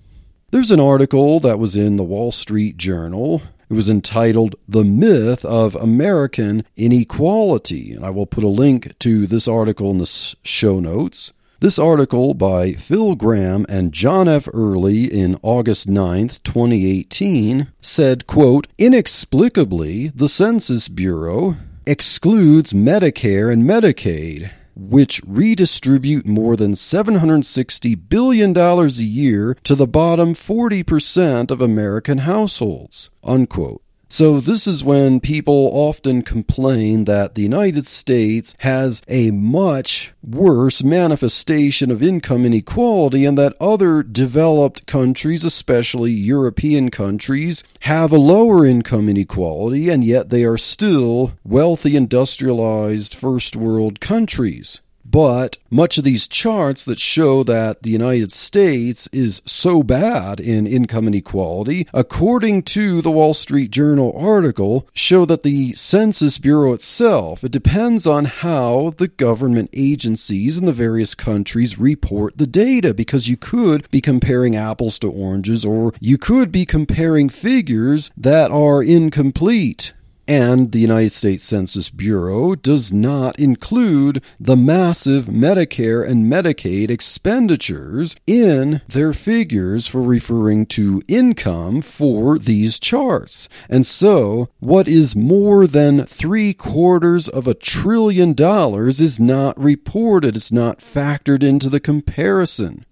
There's 0.51 0.71
an 0.71 0.81
article 0.81 1.41
that 1.41 1.59
was 1.59 1.77
in 1.77 1.97
the 1.97 2.05
Wall 2.05 2.31
Street 2.31 2.77
Journal. 2.77 3.43
It 3.71 3.75
was 3.75 3.89
entitled 3.89 4.55
The 4.69 4.85
Myth 4.85 5.45
of 5.47 5.75
American 5.77 6.67
Inequality. 6.77 7.95
And 7.95 8.05
I 8.05 8.11
will 8.11 8.27
put 8.27 8.45
a 8.45 8.49
link 8.49 8.99
to 8.99 9.27
this 9.27 9.49
article 9.49 9.91
in 9.91 9.99
the 9.99 10.35
show 10.43 10.79
notes. 10.79 11.33
This 11.63 11.79
article 11.79 12.35
by 12.35 12.73
Phil 12.73 13.15
Gramm 13.15 13.67
and 13.69 13.93
John 13.93 14.27
F. 14.27 14.49
Early 14.53 15.05
in 15.05 15.39
August 15.43 15.87
9, 15.87 16.27
2018 16.43 17.69
said, 17.81 18.27
quote, 18.27 18.67
Inexplicably, 18.79 20.09
the 20.09 20.29
Census 20.29 20.89
Bureau 20.89 21.55
excludes 21.87 22.73
Medicare 22.73 23.53
and 23.53 23.63
Medicaid, 23.63 24.51
which 24.75 25.23
redistribute 25.25 26.27
more 26.27 26.57
than 26.57 26.73
$760 26.73 28.09
billion 28.09 28.59
a 28.59 28.87
year 28.89 29.57
to 29.63 29.77
the 29.77 29.87
bottom 29.87 30.35
40% 30.35 31.53
of 31.53 31.63
American 31.63 32.19
households, 32.19 33.09
unquote. 33.23 33.82
So, 34.13 34.41
this 34.41 34.67
is 34.67 34.85
when 34.85 35.21
people 35.21 35.71
often 35.73 36.21
complain 36.21 37.05
that 37.07 37.35
the 37.35 37.41
United 37.41 37.87
States 37.87 38.55
has 38.59 39.01
a 39.09 39.31
much 39.31 40.13
worse 40.23 40.83
manifestation 40.83 41.91
of 41.91 42.03
income 42.03 42.45
inequality 42.45 43.25
and 43.25 43.39
that 43.39 43.57
other 43.59 44.03
developed 44.03 44.85
countries, 44.85 45.45
especially 45.47 46.11
European 46.11 46.91
countries, 46.91 47.65
have 47.81 48.13
a 48.13 48.19
lower 48.19 48.67
income 48.67 49.09
inequality 49.09 49.89
and 49.89 50.05
yet 50.05 50.29
they 50.29 50.45
are 50.45 50.59
still 50.59 51.33
wealthy, 51.43 51.97
industrialized 51.97 53.15
first 53.15 53.57
world 53.57 53.99
countries. 53.99 54.83
But 55.13 55.59
much 55.71 55.99
of 55.99 56.05
these 56.05 56.27
charts 56.27 56.87
that 56.87 56.99
show 56.99 57.43
that 57.45 57.83
the 57.83 57.91
United 57.91 58.33
States 58.33 59.11
is 59.13 59.43
so 59.45 59.83
bad 59.83 60.41
in 60.41 60.67
income 60.67 61.07
inequality, 61.07 61.87
according 61.93 62.63
to 62.63 63.03
the 63.03 63.11
Wall 63.11 63.35
Street 63.35 63.71
Journal 63.71 64.17
article, 64.17 64.89
show 64.95 65.27
that 65.27 65.43
the 65.43 65.75
Census 65.75 66.39
Bureau 66.39 66.73
itself, 66.73 67.45
it 67.45 67.53
depends 67.53 68.07
on 68.07 68.25
how 68.25 68.95
the 68.97 69.09
government 69.09 69.69
agencies 69.75 70.57
in 70.57 70.65
the 70.65 70.73
various 70.73 71.15
countries 71.15 71.79
report 71.79 72.39
the 72.39 72.47
data 72.47 72.95
because 72.95 73.29
you 73.29 73.37
could 73.37 73.91
be 73.91 74.01
comparing 74.01 74.57
apples 74.57 74.99
to 75.01 75.11
oranges 75.11 75.63
or 75.63 75.93
you 76.01 76.17
could 76.17 76.51
be 76.51 76.65
comparing 76.65 77.29
figures 77.29 78.11
that 78.17 78.51
are 78.51 78.83
incomplete. 78.83 79.93
And 80.29 80.71
the 80.71 80.79
United 80.79 81.13
States 81.13 81.45
Census 81.45 81.91
Bureau 81.91 82.55
does 82.55 82.93
not 82.93 83.39
include 83.39 84.23
the 84.39 84.57
massive 84.57 85.27
Medicare 85.27 86.07
and 86.07 86.31
Medicaid 86.31 86.91
expenditures 86.91 88.15
in 88.27 88.83
their 88.89 89.13
figures 89.13 89.89
for 89.89 90.01
referring 90.01 90.67
to 90.67 91.03
income 91.09 91.83
for 91.83 92.39
these 92.39 92.79
charts. 92.79 93.49
And 93.69 93.87
so, 93.87 94.49
what 94.61 94.87
is 94.87 95.17
more 95.17 95.67
than 95.67 96.07
three 96.07 96.55
quarters 96.55 97.29
of 97.29 97.49
a 97.49 97.55
trillion 97.55 98.33
dollars 98.33 99.01
is 99.01 99.19
not 99.19 99.59
reported, 99.59 100.37
it's 100.37 100.53
not 100.53 100.79
factored 100.79 101.43
into 101.43 101.69
the 101.69 101.81
comparison. 101.81 102.85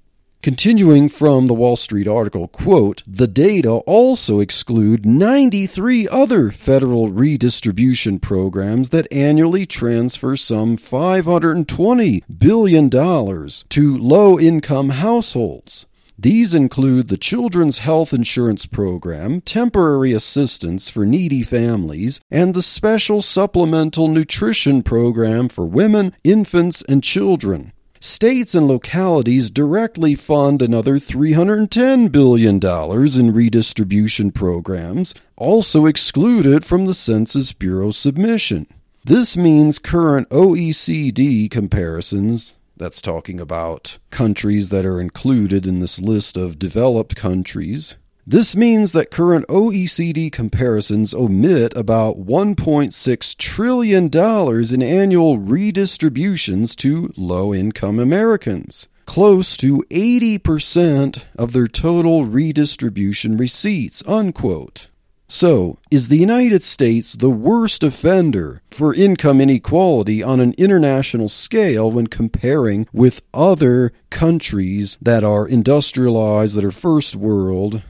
Continuing 0.43 1.11
from 1.11 1.49
the 1.49 1.53
Wall 1.53 1.77
Street 1.77 2.09
article, 2.09 2.49
quote, 2.49 3.03
the 3.07 3.29
data 3.29 3.71
also 3.71 4.41
exclude 4.41 5.05
93 5.05 6.09
other 6.09 6.51
federal 6.51 7.11
redistribution 7.11 8.19
programs 8.19 8.89
that 8.89 9.07
annually 9.13 9.67
transfer 9.67 10.39
some 10.39 10.79
$520 10.79 12.23
billion 12.39 12.89
to 12.89 13.99
low 13.99 14.41
income 14.41 14.89
households. 14.89 15.85
These 16.19 16.55
include 16.55 17.09
the 17.09 17.19
Children's 17.19 17.81
Health 17.81 18.15
Insurance 18.15 18.65
Program, 18.65 19.43
temporary 19.43 20.15
assistance 20.15 20.89
for 20.89 21.05
needy 21.05 21.43
families, 21.43 22.19
and 22.31 22.55
the 22.55 22.63
Special 22.63 23.21
Supplemental 23.21 24.09
Nutrition 24.09 24.83
Program 24.83 25.51
for 25.51 25.67
women, 25.67 26.17
infants, 26.25 26.81
and 26.89 27.05
children. 27.05 27.75
States 28.03 28.55
and 28.55 28.67
localities 28.67 29.51
directly 29.51 30.15
fund 30.15 30.63
another 30.63 30.99
$310 30.99 32.11
billion 32.11 32.59
in 32.59 33.35
redistribution 33.35 34.33
programs, 34.33 35.15
also 35.37 35.85
excluded 35.85 36.65
from 36.65 36.87
the 36.87 36.95
Census 36.95 37.53
Bureau 37.53 37.91
submission. 37.91 38.67
This 39.05 39.37
means 39.37 39.79
current 39.79 40.31
OECD 40.31 41.51
comparisons 41.51 42.55
That's 42.75 43.03
talking 43.03 43.39
about 43.39 43.99
countries 44.09 44.71
that 44.71 44.87
are 44.87 44.99
included 44.99 45.67
in 45.67 45.81
this 45.81 46.01
list 46.01 46.39
of 46.39 46.59
developed 46.59 47.15
countries. 47.15 47.97
This 48.31 48.55
means 48.55 48.93
that 48.93 49.11
current 49.11 49.45
OECD 49.49 50.31
comparisons 50.31 51.13
omit 51.13 51.77
about 51.77 52.25
$1.6 52.25 53.37
trillion 53.37 54.05
in 54.07 54.83
annual 54.85 55.39
redistributions 55.39 56.77
to 56.77 57.13
low 57.17 57.53
income 57.53 57.99
Americans, 57.99 58.87
close 59.05 59.57
to 59.57 59.85
80% 59.91 61.23
of 61.35 61.53
their 61.53 61.67
total 61.67 62.25
redistribution 62.25 63.37
receipts. 63.37 64.01
Unquote. 64.07 64.91
So, 65.27 65.79
is 65.91 66.07
the 66.07 66.19
United 66.19 66.63
States 66.63 67.15
the 67.15 67.31
worst 67.31 67.83
offender 67.83 68.63
for 68.71 68.95
income 68.95 69.41
inequality 69.41 70.23
on 70.23 70.39
an 70.39 70.55
international 70.57 71.29
scale 71.29 71.91
when 71.91 72.07
comparing 72.07 72.87
with 72.93 73.23
other 73.35 73.93
countries 74.11 74.99
that 75.03 75.25
are 75.25 75.49
industrialized, 75.49 76.55
that 76.57 76.65
are 76.65 76.71
first 76.71 77.17
world, 77.17 77.83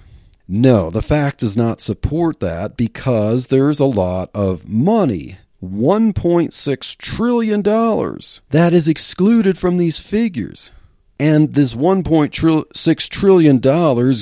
no, 0.52 0.90
the 0.90 1.00
fact 1.00 1.38
does 1.38 1.56
not 1.56 1.80
support 1.80 2.40
that 2.40 2.76
because 2.76 3.46
there's 3.46 3.78
a 3.78 3.84
lot 3.84 4.30
of 4.34 4.68
money. 4.68 5.38
$1.6 5.62 6.96
trillion. 6.96 7.62
That 7.62 8.72
is 8.72 8.88
excluded 8.88 9.56
from 9.56 9.76
these 9.76 10.00
figures. 10.00 10.72
And 11.20 11.54
this 11.54 11.74
$1.6 11.74 13.08
trillion 13.08 13.58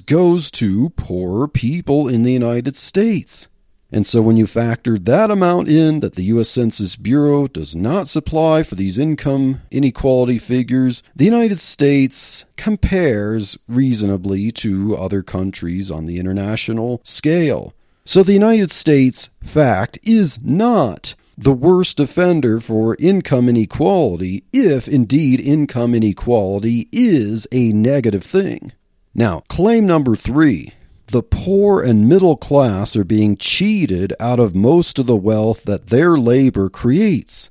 goes 0.05 0.51
to 0.51 0.91
poor 0.91 1.49
people 1.49 2.09
in 2.09 2.25
the 2.25 2.33
United 2.33 2.77
States. 2.77 3.49
And 3.91 4.07
so 4.07 4.21
when 4.21 4.37
you 4.37 4.47
factor 4.47 4.99
that 4.99 5.31
amount 5.31 5.69
in 5.69 6.01
that 6.01 6.15
the 6.15 6.25
U.S. 6.25 6.51
Census 6.51 6.95
Bureau 6.95 7.49
does 7.49 7.75
not 7.75 8.07
supply 8.07 8.63
for 8.63 8.75
these 8.75 8.99
income 8.99 9.63
inequality 9.71 10.39
figures, 10.39 11.03
the 11.17 11.25
United 11.25 11.59
States 11.59 12.45
compares 12.57 13.57
reasonably 13.67 14.51
to 14.53 14.95
other 14.95 15.23
countries 15.23 15.91
on 15.91 16.05
the 16.05 16.19
international 16.19 17.01
scale. 17.03 17.73
So 18.05 18.23
the 18.23 18.35
United 18.35 18.71
States, 18.71 19.31
fact, 19.43 19.99
is 20.03 20.39
not 20.43 21.15
the 21.37 21.53
worst 21.53 22.01
offender 22.01 22.59
for 22.61 22.97
income 22.99 23.49
inequality 23.49 24.45
if 24.53 24.89
indeed 24.89 25.41
income 25.41 25.95
inequality 25.95 26.89
is 26.91 27.47
a 27.53 27.73
negative 27.73 28.25
thing. 28.25 28.73
Now, 29.15 29.45
claim 29.49 29.87
number 29.87 30.17
three 30.17 30.75
the 31.09 31.23
poor 31.23 31.83
and 31.83 32.09
middle 32.09 32.37
class 32.37 32.97
are 32.97 33.05
being 33.05 33.37
cheated 33.37 34.15
out 34.21 34.39
of 34.39 34.55
most 34.55 34.99
of 34.99 35.07
the 35.07 35.17
wealth 35.17 35.65
that 35.65 35.89
their 35.89 36.17
labor 36.17 36.69
creates. 36.69 37.51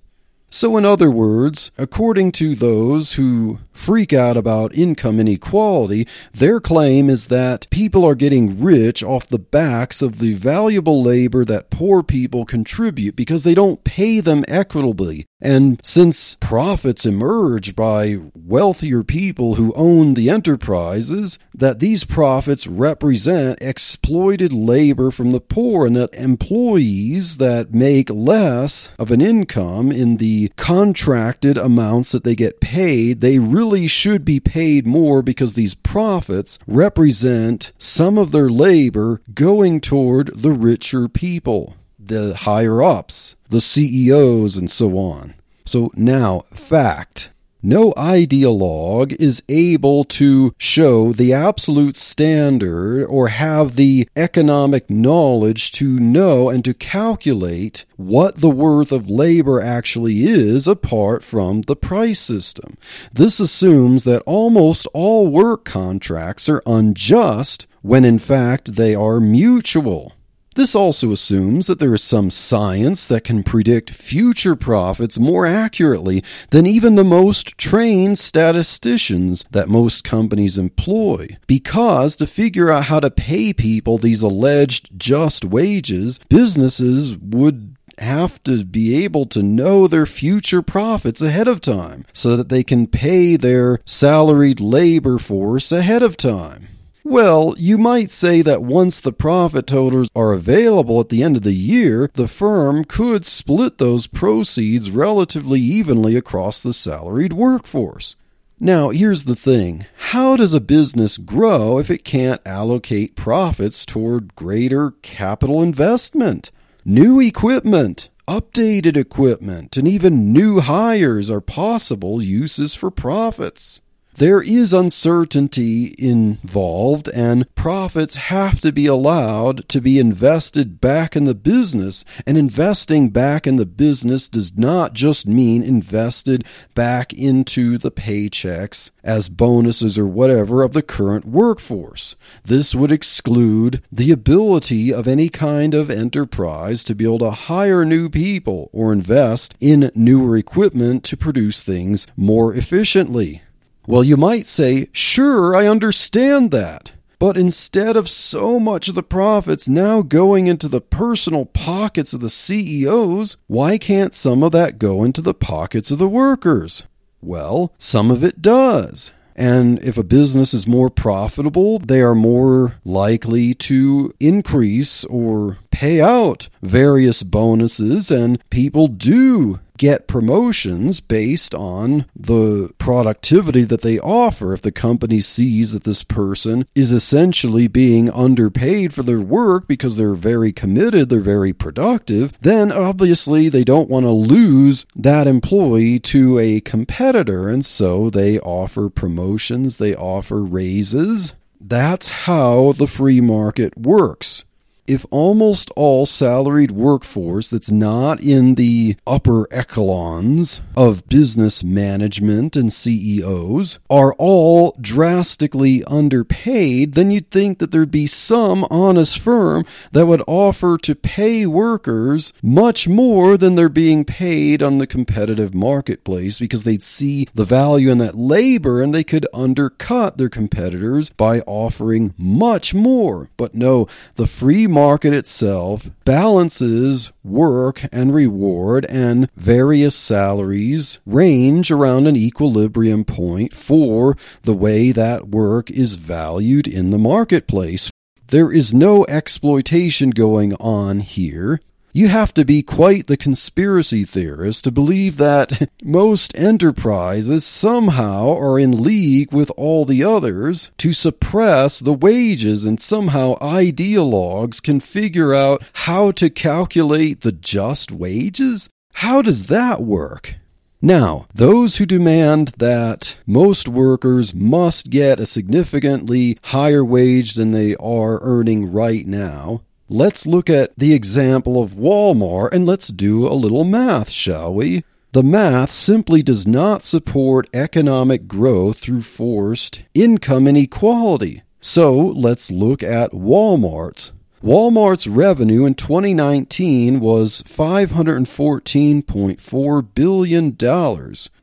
So, 0.49 0.77
in 0.77 0.85
other 0.85 1.11
words, 1.11 1.71
according 1.77 2.31
to 2.33 2.55
those 2.55 3.13
who 3.13 3.59
freak 3.71 4.13
out 4.13 4.37
about 4.37 4.73
income 4.73 5.19
inequality, 5.19 6.07
their 6.33 6.61
claim 6.61 7.09
is 7.09 7.27
that 7.27 7.69
people 7.69 8.05
are 8.05 8.15
getting 8.15 8.61
rich 8.61 9.03
off 9.03 9.27
the 9.27 9.39
backs 9.39 10.01
of 10.01 10.19
the 10.19 10.35
valuable 10.35 11.03
labor 11.03 11.43
that 11.43 11.69
poor 11.69 12.01
people 12.01 12.45
contribute 12.45 13.15
because 13.15 13.43
they 13.43 13.53
don't 13.53 13.83
pay 13.83 14.21
them 14.21 14.45
equitably. 14.47 15.25
And 15.39 15.79
since 15.83 16.35
profits 16.35 17.05
emerge 17.05 17.75
by 17.75 18.17
wealthier 18.33 19.03
people 19.03 19.55
who 19.55 19.71
own 19.75 20.15
the 20.15 20.31
enterprises, 20.31 21.37
that 21.53 21.77
these 21.77 22.03
profits 22.03 22.65
represent 22.65 23.61
exploited 23.61 24.51
labor 24.51 25.11
from 25.11 25.31
the 25.31 25.39
poor, 25.39 25.85
and 25.85 25.95
that 25.95 26.13
employees 26.15 27.37
that 27.37 27.71
make 27.71 28.09
less 28.09 28.89
of 28.97 29.11
an 29.11 29.21
income 29.21 29.91
in 29.91 30.17
the 30.17 30.51
contracted 30.55 31.55
amounts 31.57 32.11
that 32.13 32.23
they 32.23 32.35
get 32.35 32.59
paid, 32.59 33.21
they 33.21 33.37
really 33.37 33.85
should 33.85 34.25
be 34.25 34.39
paid 34.39 34.87
more 34.87 35.21
because 35.21 35.53
these 35.53 35.75
profits 35.75 36.57
represent 36.65 37.71
some 37.77 38.17
of 38.17 38.31
their 38.31 38.49
labor 38.49 39.21
going 39.35 39.81
toward 39.81 40.41
the 40.41 40.51
richer 40.51 41.07
people 41.07 41.75
the 42.07 42.35
higher 42.35 42.81
ups, 42.81 43.35
the 43.49 43.61
CEOs, 43.61 44.55
and 44.55 44.69
so 44.69 44.97
on. 44.97 45.35
So 45.65 45.91
now, 45.95 46.45
fact. 46.51 47.31
No 47.63 47.91
ideologue 47.93 49.13
is 49.19 49.41
able 49.49 50.03
to 50.05 50.53
show 50.59 51.11
the 51.11 51.33
absolute 51.33 51.97
standard 51.97 53.03
or 53.05 53.29
have 53.29 53.75
the 53.75 54.07
economic 54.15 54.91
knowledge 54.91 55.71
to 55.73 55.99
know 55.99 56.49
and 56.49 56.63
to 56.63 56.75
calculate 56.75 57.83
what 57.95 58.41
the 58.41 58.49
worth 58.49 58.91
of 58.91 59.09
labor 59.09 59.59
actually 59.59 60.23
is 60.25 60.67
apart 60.67 61.23
from 61.23 61.61
the 61.61 61.75
price 61.75 62.19
system. 62.19 62.77
This 63.11 63.39
assumes 63.39 64.03
that 64.03 64.21
almost 64.27 64.85
all 64.93 65.27
work 65.27 65.65
contracts 65.65 66.47
are 66.47 66.61
unjust 66.67 67.65
when 67.81 68.05
in 68.05 68.19
fact 68.19 68.75
they 68.75 68.93
are 68.93 69.19
mutual. 69.19 70.13
This 70.57 70.73
also 70.73 71.11
assumes 71.11 71.67
that 71.67 71.77
there 71.77 71.93
is 71.93 72.01
some 72.01 72.31
science 72.31 73.05
that 73.05 73.23
can 73.23 73.43
predict 73.43 73.91
future 73.91 74.55
profits 74.55 75.19
more 75.19 75.45
accurately 75.45 76.23
than 76.49 76.65
even 76.65 76.95
the 76.95 77.03
most 77.03 77.59
trained 77.59 78.17
statisticians 78.17 79.45
that 79.51 79.69
most 79.69 80.03
companies 80.03 80.57
employ. 80.57 81.37
Because 81.45 82.15
to 82.15 82.25
figure 82.25 82.71
out 82.71 82.85
how 82.85 82.99
to 82.99 83.11
pay 83.11 83.53
people 83.53 83.99
these 83.99 84.23
alleged 84.23 84.89
just 84.99 85.45
wages, 85.45 86.19
businesses 86.27 87.15
would 87.19 87.75
have 87.99 88.41
to 88.45 88.65
be 88.65 89.03
able 89.03 89.27
to 89.27 89.43
know 89.43 89.87
their 89.87 90.07
future 90.07 90.63
profits 90.63 91.21
ahead 91.21 91.47
of 91.47 91.61
time 91.61 92.03
so 92.13 92.35
that 92.35 92.49
they 92.49 92.63
can 92.63 92.87
pay 92.87 93.35
their 93.35 93.79
salaried 93.85 94.59
labor 94.59 95.19
force 95.19 95.71
ahead 95.71 96.01
of 96.01 96.17
time. 96.17 96.67
Well, 97.09 97.55
you 97.57 97.77
might 97.77 98.11
say 98.11 98.41
that 98.41 98.61
once 98.61 98.99
the 98.99 99.13
profit 99.13 99.65
totals 99.65 100.09
are 100.13 100.33
available 100.33 100.99
at 100.99 101.07
the 101.07 101.23
end 101.23 101.37
of 101.37 101.43
the 101.43 101.53
year, 101.53 102.11
the 102.15 102.27
firm 102.27 102.83
could 102.83 103.25
split 103.25 103.77
those 103.77 104.07
proceeds 104.07 104.91
relatively 104.91 105.61
evenly 105.61 106.17
across 106.17 106.61
the 106.61 106.73
salaried 106.73 107.31
workforce. 107.31 108.17
Now, 108.59 108.89
here's 108.89 109.23
the 109.23 109.37
thing 109.37 109.85
how 110.11 110.35
does 110.35 110.53
a 110.53 110.59
business 110.59 111.17
grow 111.17 111.79
if 111.79 111.89
it 111.89 112.03
can't 112.03 112.41
allocate 112.45 113.15
profits 113.15 113.85
toward 113.85 114.35
greater 114.35 114.91
capital 115.01 115.63
investment? 115.63 116.51
New 116.83 117.21
equipment, 117.21 118.09
updated 118.27 118.97
equipment, 118.97 119.77
and 119.77 119.87
even 119.87 120.33
new 120.33 120.59
hires 120.59 121.29
are 121.29 121.39
possible 121.39 122.21
uses 122.21 122.75
for 122.75 122.91
profits 122.91 123.79
there 124.17 124.41
is 124.41 124.73
uncertainty 124.73 125.93
involved, 125.97 127.07
and 127.09 127.53
profits 127.53 128.15
have 128.15 128.59
to 128.61 128.71
be 128.71 128.87
allowed 128.87 129.69
to 129.69 129.79
be 129.79 129.99
invested 129.99 130.81
back 130.81 131.15
in 131.15 131.25
the 131.25 131.35
business. 131.35 132.03
And 132.25 132.35
investing 132.35 133.09
back 133.09 133.45
in 133.45 133.57
the 133.57 133.65
business 133.65 134.27
does 134.27 134.57
not 134.57 134.93
just 134.93 135.27
mean 135.27 135.61
invested 135.61 136.45
back 136.73 137.13
into 137.13 137.77
the 137.77 137.91
paychecks 137.91 138.89
as 139.03 139.29
bonuses 139.29 139.99
or 139.99 140.07
whatever 140.07 140.63
of 140.63 140.73
the 140.73 140.81
current 140.81 141.25
workforce. 141.25 142.15
This 142.43 142.73
would 142.73 142.91
exclude 142.91 143.83
the 143.91 144.11
ability 144.11 144.91
of 144.91 145.07
any 145.07 145.29
kind 145.29 145.75
of 145.75 145.91
enterprise 145.91 146.83
to 146.85 146.95
be 146.95 147.05
able 147.05 147.19
to 147.19 147.31
hire 147.31 147.85
new 147.85 148.09
people 148.09 148.71
or 148.73 148.91
invest 148.91 149.55
in 149.59 149.91
newer 149.93 150.35
equipment 150.35 151.03
to 151.03 151.15
produce 151.15 151.61
things 151.61 152.07
more 152.15 152.53
efficiently. 152.55 153.43
Well, 153.87 154.03
you 154.03 154.17
might 154.17 154.47
say, 154.47 154.89
sure, 154.91 155.55
I 155.55 155.65
understand 155.65 156.51
that. 156.51 156.91
But 157.19 157.37
instead 157.37 157.95
of 157.95 158.09
so 158.09 158.59
much 158.59 158.89
of 158.89 158.95
the 158.95 159.01
profits 159.01 159.69
now 159.69 160.01
going 160.01 160.47
into 160.47 160.67
the 160.67 160.81
personal 160.81 161.45
pockets 161.45 162.13
of 162.13 162.19
the 162.19 162.29
CEOs, 162.29 163.37
why 163.47 163.77
can't 163.77 164.13
some 164.13 164.43
of 164.43 164.51
that 164.51 164.77
go 164.77 165.05
into 165.05 165.21
the 165.21 165.33
pockets 165.33 165.89
of 165.89 165.99
the 165.99 166.09
workers? 166.09 166.83
Well, 167.21 167.73
some 167.79 168.11
of 168.11 168.25
it 168.25 168.41
does. 168.41 169.11
And 169.37 169.79
if 169.83 169.97
a 169.97 170.03
business 170.03 170.53
is 170.53 170.67
more 170.67 170.89
profitable, 170.89 171.79
they 171.79 172.01
are 172.01 172.15
more 172.15 172.75
likely 172.83 173.53
to 173.53 174.13
increase 174.19 175.05
or 175.05 175.59
pay 175.71 176.01
out 176.01 176.49
various 176.61 177.23
bonuses, 177.23 178.11
and 178.11 178.43
people 178.49 178.87
do 178.87 179.59
get 179.77 180.07
promotions 180.07 180.99
based 180.99 181.53
on 181.55 182.05
the 182.15 182.71
productivity 182.77 183.63
that 183.63 183.81
they 183.81 183.99
offer. 183.99 184.53
If 184.53 184.61
the 184.61 184.71
company 184.71 185.21
sees 185.21 185.71
that 185.71 185.83
this 185.83 186.03
person 186.03 186.65
is 186.75 186.91
essentially 186.91 187.67
being 187.67 188.09
underpaid 188.09 188.93
for 188.93 189.03
their 189.03 189.21
work 189.21 189.67
because 189.67 189.95
they're 189.95 190.13
very 190.13 190.51
committed, 190.51 191.09
they're 191.09 191.19
very 191.19 191.53
productive, 191.53 192.37
then 192.41 192.71
obviously 192.71 193.49
they 193.49 193.63
don't 193.63 193.89
want 193.89 194.05
to 194.05 194.11
lose 194.11 194.85
that 194.95 195.27
employee 195.27 195.99
to 195.99 196.39
a 196.39 196.59
competitor. 196.61 197.49
And 197.49 197.65
so 197.65 198.09
they 198.09 198.39
offer 198.39 198.89
promotions, 198.89 199.77
they 199.77 199.95
offer 199.95 200.43
raises. 200.43 201.33
That's 201.59 202.09
how 202.09 202.73
the 202.73 202.87
free 202.87 203.21
market 203.21 203.77
works. 203.77 204.43
If 204.87 205.05
almost 205.11 205.69
all 205.75 206.05
salaried 206.05 206.71
workforce 206.71 207.49
that's 207.49 207.69
not 207.69 208.21
in 208.21 208.55
the 208.55 208.95
upper 209.05 209.45
echelons 209.51 210.61
of 210.75 211.07
business 211.09 211.63
management 211.63 212.55
and 212.55 212.71
CEOs 212.71 213.79
are 213.89 214.13
all 214.13 214.75
drastically 214.79 215.83
underpaid, 215.83 216.93
then 216.93 217.11
you'd 217.11 217.29
think 217.29 217.59
that 217.59 217.71
there'd 217.71 217.91
be 217.91 218.07
some 218.07 218.65
honest 218.69 219.19
firm 219.19 219.65
that 219.91 220.05
would 220.05 220.23
offer 220.25 220.77
to 220.77 220.95
pay 220.95 221.45
workers 221.45 222.31
much 222.41 222.87
more 222.87 223.37
than 223.37 223.55
they're 223.55 223.67
being 223.67 224.05
paid 224.05 224.63
on 224.63 224.77
the 224.77 224.87
competitive 224.87 225.53
marketplace 225.53 226.39
because 226.39 226.63
they'd 226.63 226.83
see 226.83 227.27
the 227.35 227.45
value 227.45 227.91
in 227.91 227.97
that 227.97 228.15
labor 228.15 228.81
and 228.81 228.93
they 228.93 229.03
could 229.03 229.27
undercut 229.33 230.17
their 230.17 230.29
competitors 230.29 231.09
by 231.09 231.41
offering 231.41 232.13
much 232.17 232.73
more. 232.73 233.29
But 233.35 233.53
no, 233.53 233.87
the 234.15 234.27
free 234.27 234.65
market 234.77 235.11
itself 235.11 235.89
balances 236.05 237.11
work 237.23 237.85
and 237.91 238.13
reward, 238.13 238.85
and 238.85 239.27
various 239.35 239.95
salaries 239.95 240.99
range 241.03 241.71
around 241.71 242.05
an 242.05 242.15
equilibrium 242.15 243.03
point 243.03 243.55
for 243.55 244.15
the 244.43 244.53
way 244.53 244.91
that 244.91 245.29
work 245.29 245.71
is 245.71 245.95
valued 245.95 246.67
in 246.67 246.91
the 246.91 246.97
marketplace. 246.99 247.89
There 248.27 248.51
is 248.51 248.71
no 248.71 249.03
exploitation 249.07 250.11
going 250.11 250.53
on 250.55 250.99
here. 250.99 251.59
You 251.97 252.09
have 252.09 252.31
to 252.35 252.45
be 252.45 252.61
quite 252.61 253.07
the 253.07 253.17
conspiracy 253.17 254.03
theorist 254.03 254.65
to 254.65 254.71
believe 254.71 255.17
that 255.17 255.67
most 255.83 256.31
enterprises 256.37 257.43
somehow 257.43 258.37
are 258.37 258.59
in 258.59 258.83
league 258.83 259.33
with 259.33 259.49
all 259.57 259.83
the 259.83 260.03
others 260.03 260.69
to 260.77 260.93
suppress 260.93 261.79
the 261.79 261.95
wages, 261.95 262.65
and 262.65 262.79
somehow 262.79 263.33
ideologues 263.39 264.61
can 264.61 264.79
figure 264.79 265.33
out 265.33 265.63
how 265.73 266.11
to 266.11 266.29
calculate 266.29 267.21
the 267.21 267.31
just 267.31 267.91
wages? 267.91 268.69
How 268.93 269.23
does 269.23 269.45
that 269.45 269.81
work? 269.81 270.35
Now, 270.79 271.25
those 271.33 271.77
who 271.77 271.87
demand 271.87 272.49
that 272.59 273.17
most 273.25 273.67
workers 273.67 274.35
must 274.35 274.91
get 274.91 275.19
a 275.19 275.25
significantly 275.25 276.37
higher 276.43 276.85
wage 276.85 277.33
than 277.33 277.53
they 277.53 277.75
are 277.77 278.19
earning 278.21 278.71
right 278.71 279.07
now 279.07 279.63
Let's 279.89 280.27
look 280.27 280.49
at 280.49 280.77
the 280.77 280.93
example 280.93 281.63
of 281.63 281.71
Walmart 281.71 282.51
and 282.51 282.65
let's 282.65 282.89
do 282.89 283.25
a 283.25 283.29
little 283.29 283.63
math, 283.63 284.09
shall 284.09 284.53
we? 284.53 284.83
The 285.13 285.23
math 285.23 285.71
simply 285.71 286.21
does 286.21 286.45
not 286.45 286.83
support 286.83 287.47
economic 287.53 288.27
growth 288.27 288.79
through 288.79 289.03
forced 289.03 289.83
income 289.93 290.45
inequality. 290.45 291.43
So 291.61 291.95
let's 291.95 292.51
look 292.51 292.83
at 292.83 293.11
Walmart. 293.11 294.11
Walmart's 294.43 295.07
revenue 295.07 295.63
in 295.65 295.75
2019 295.75 296.99
was 296.99 297.41
$514.4 297.43 299.87
billion, 299.95 300.57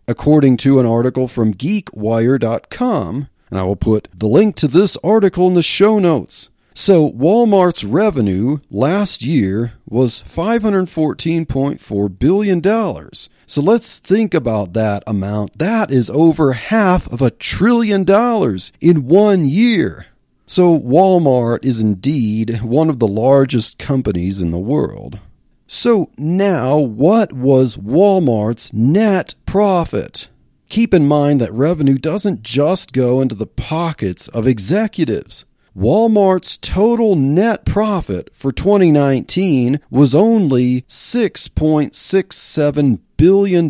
according 0.07 0.59
to 0.59 0.81
an 0.81 0.87
article 0.87 1.29
from 1.29 1.55
GeekWire.com. 1.55 3.29
And 3.51 3.59
I 3.59 3.63
will 3.63 3.77
put 3.77 4.09
the 4.15 4.29
link 4.29 4.57
to 4.57 4.69
this 4.69 4.99
article 5.03 5.49
in 5.49 5.55
the 5.55 5.63
show 5.63 5.99
notes. 5.99 6.51
So 6.77 7.13
Walmart's 7.13 7.85
revenue 7.85 8.59
last 8.69 9.23
year 9.23 9.75
was 9.89 10.21
$514.4 10.23 12.19
billion. 12.19 12.61
So 13.47 13.63
let's 13.63 14.01
think 14.01 14.35
about 14.35 14.73
that 14.73 15.05
amount. 15.07 15.57
That 15.59 15.93
is 15.93 16.11
over 16.11 16.55
half 16.55 17.07
of 17.13 17.23
a 17.23 17.31
trillion 17.31 18.03
dollars 18.03 18.73
in 18.81 19.07
one 19.07 19.45
year. 19.45 20.07
So 20.47 20.77
Walmart 20.77 21.65
is 21.65 21.79
indeed 21.79 22.61
one 22.61 22.91
of 22.91 22.99
the 22.99 23.07
largest 23.07 23.79
companies 23.79 24.41
in 24.41 24.51
the 24.51 24.59
world. 24.59 25.21
So 25.69 26.11
now, 26.19 26.77
what 26.77 27.33
was 27.33 27.77
Walmart's 27.77 28.73
net 28.73 29.37
profit? 29.47 30.29
Keep 30.69 30.93
in 30.93 31.07
mind 31.07 31.41
that 31.41 31.53
revenue 31.53 31.97
doesn't 31.99 32.43
just 32.43 32.93
go 32.93 33.21
into 33.21 33.37
the 33.37 33.47
pockets 33.47 34.27
of 34.29 34.49
executives. 34.49 35.45
Walmart's 35.77 36.57
total 36.59 37.17
net 37.17 37.65
profit 37.65 38.31
for 38.33 38.53
2019 38.53 39.81
was 39.91 40.15
only 40.15 40.83
$6.67 40.83 42.99
billion, 43.17 43.67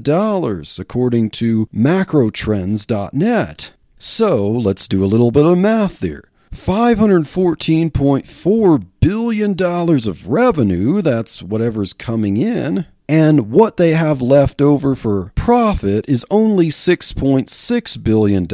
according 0.79 1.31
to 1.31 1.67
macrotrends.net. 1.67 3.73
So 3.99 4.51
let's 4.51 4.87
do 4.87 5.03
a 5.03 5.07
little 5.07 5.31
bit 5.31 5.47
of 5.47 5.57
math 5.57 6.01
there. 6.01 6.25
$514.4 6.53 8.87
billion 9.01 9.63
of 9.63 10.29
revenue, 10.29 11.01
that's 11.03 11.43
whatever's 11.43 11.93
coming 11.95 12.37
in, 12.37 12.85
and 13.09 13.51
what 13.51 13.77
they 13.77 13.91
have 13.93 14.23
left 14.23 14.63
over 14.63 14.95
for 14.95 15.33
profit 15.35 16.05
is 16.09 16.25
only 16.31 16.69
$6.6 16.69 18.03
billion. 18.03 18.47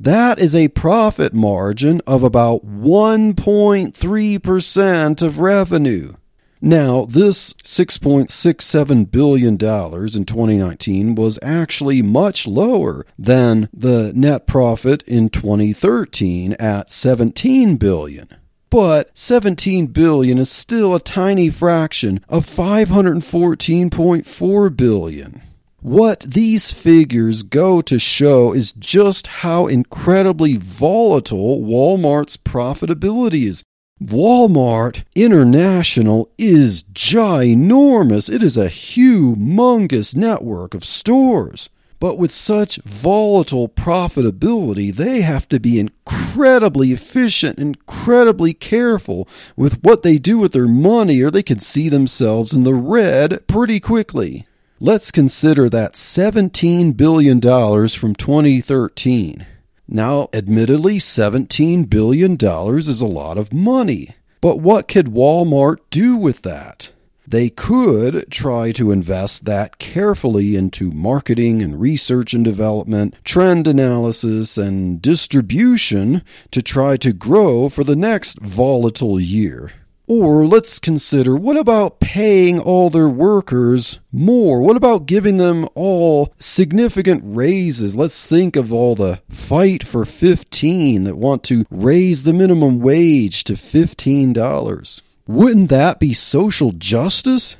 That 0.00 0.38
is 0.38 0.54
a 0.54 0.68
profit 0.68 1.34
margin 1.34 2.00
of 2.06 2.22
about 2.22 2.64
1.3% 2.64 5.22
of 5.22 5.38
revenue. 5.38 6.14
Now, 6.60 7.04
this 7.04 7.52
$6.67 7.52 9.10
billion 9.10 9.52
in 9.52 9.58
2019 9.58 11.14
was 11.14 11.38
actually 11.40 12.02
much 12.02 12.48
lower 12.48 13.06
than 13.16 13.68
the 13.72 14.12
net 14.14 14.48
profit 14.48 15.04
in 15.04 15.28
2013 15.28 16.54
at 16.54 16.88
$17 16.88 17.78
billion 17.78 18.37
but 18.70 19.10
17 19.16 19.88
billion 19.88 20.38
is 20.38 20.50
still 20.50 20.94
a 20.94 21.00
tiny 21.00 21.50
fraction 21.50 22.24
of 22.28 22.46
514.4 22.46 24.76
billion. 24.76 25.42
What 25.80 26.20
these 26.20 26.72
figures 26.72 27.44
go 27.44 27.80
to 27.82 27.98
show 27.98 28.52
is 28.52 28.72
just 28.72 29.28
how 29.28 29.68
incredibly 29.68 30.56
volatile 30.56 31.60
Walmart's 31.60 32.36
profitability 32.36 33.46
is. 33.46 33.62
Walmart 34.02 35.04
International 35.14 36.30
is 36.36 36.82
ginormous. 36.84 38.32
It 38.32 38.42
is 38.42 38.56
a 38.56 38.68
humongous 38.68 40.16
network 40.16 40.74
of 40.74 40.84
stores. 40.84 41.70
But 42.00 42.16
with 42.16 42.30
such 42.30 42.76
volatile 42.84 43.68
profitability, 43.68 44.94
they 44.94 45.22
have 45.22 45.48
to 45.48 45.58
be 45.58 45.80
incredibly 45.80 46.92
efficient, 46.92 47.58
incredibly 47.58 48.54
careful 48.54 49.28
with 49.56 49.82
what 49.82 50.04
they 50.04 50.18
do 50.18 50.38
with 50.38 50.52
their 50.52 50.68
money, 50.68 51.20
or 51.20 51.30
they 51.30 51.42
could 51.42 51.62
see 51.62 51.88
themselves 51.88 52.52
in 52.52 52.62
the 52.62 52.74
red 52.74 53.46
pretty 53.48 53.80
quickly. 53.80 54.46
Let's 54.80 55.10
consider 55.10 55.68
that 55.70 55.94
$17 55.94 56.96
billion 56.96 57.40
from 57.40 58.14
2013. 58.14 59.46
Now, 59.88 60.28
admittedly, 60.32 60.98
$17 60.98 61.90
billion 61.90 62.36
is 62.78 63.00
a 63.00 63.06
lot 63.06 63.38
of 63.38 63.52
money. 63.52 64.14
But 64.40 64.60
what 64.60 64.86
could 64.86 65.06
Walmart 65.06 65.78
do 65.90 66.16
with 66.16 66.42
that? 66.42 66.90
They 67.30 67.50
could 67.50 68.30
try 68.30 68.72
to 68.72 68.90
invest 68.90 69.44
that 69.44 69.76
carefully 69.76 70.56
into 70.56 70.90
marketing 70.90 71.60
and 71.60 71.78
research 71.78 72.32
and 72.32 72.42
development, 72.42 73.16
trend 73.22 73.68
analysis, 73.68 74.56
and 74.56 75.02
distribution 75.02 76.22
to 76.52 76.62
try 76.62 76.96
to 76.96 77.12
grow 77.12 77.68
for 77.68 77.84
the 77.84 77.96
next 77.96 78.38
volatile 78.40 79.20
year. 79.20 79.72
Or 80.06 80.46
let's 80.46 80.78
consider 80.78 81.36
what 81.36 81.58
about 81.58 82.00
paying 82.00 82.58
all 82.58 82.88
their 82.88 83.10
workers 83.10 83.98
more? 84.10 84.62
What 84.62 84.78
about 84.78 85.04
giving 85.04 85.36
them 85.36 85.68
all 85.74 86.32
significant 86.38 87.20
raises? 87.26 87.94
Let's 87.94 88.24
think 88.24 88.56
of 88.56 88.72
all 88.72 88.94
the 88.94 89.20
fight 89.28 89.86
for 89.86 90.06
15 90.06 91.04
that 91.04 91.16
want 91.16 91.44
to 91.44 91.66
raise 91.70 92.22
the 92.22 92.32
minimum 92.32 92.78
wage 92.78 93.44
to 93.44 93.52
$15. 93.52 95.02
Wouldn't 95.28 95.68
that 95.68 96.00
be 96.00 96.14
social 96.14 96.72
justice? 96.72 97.54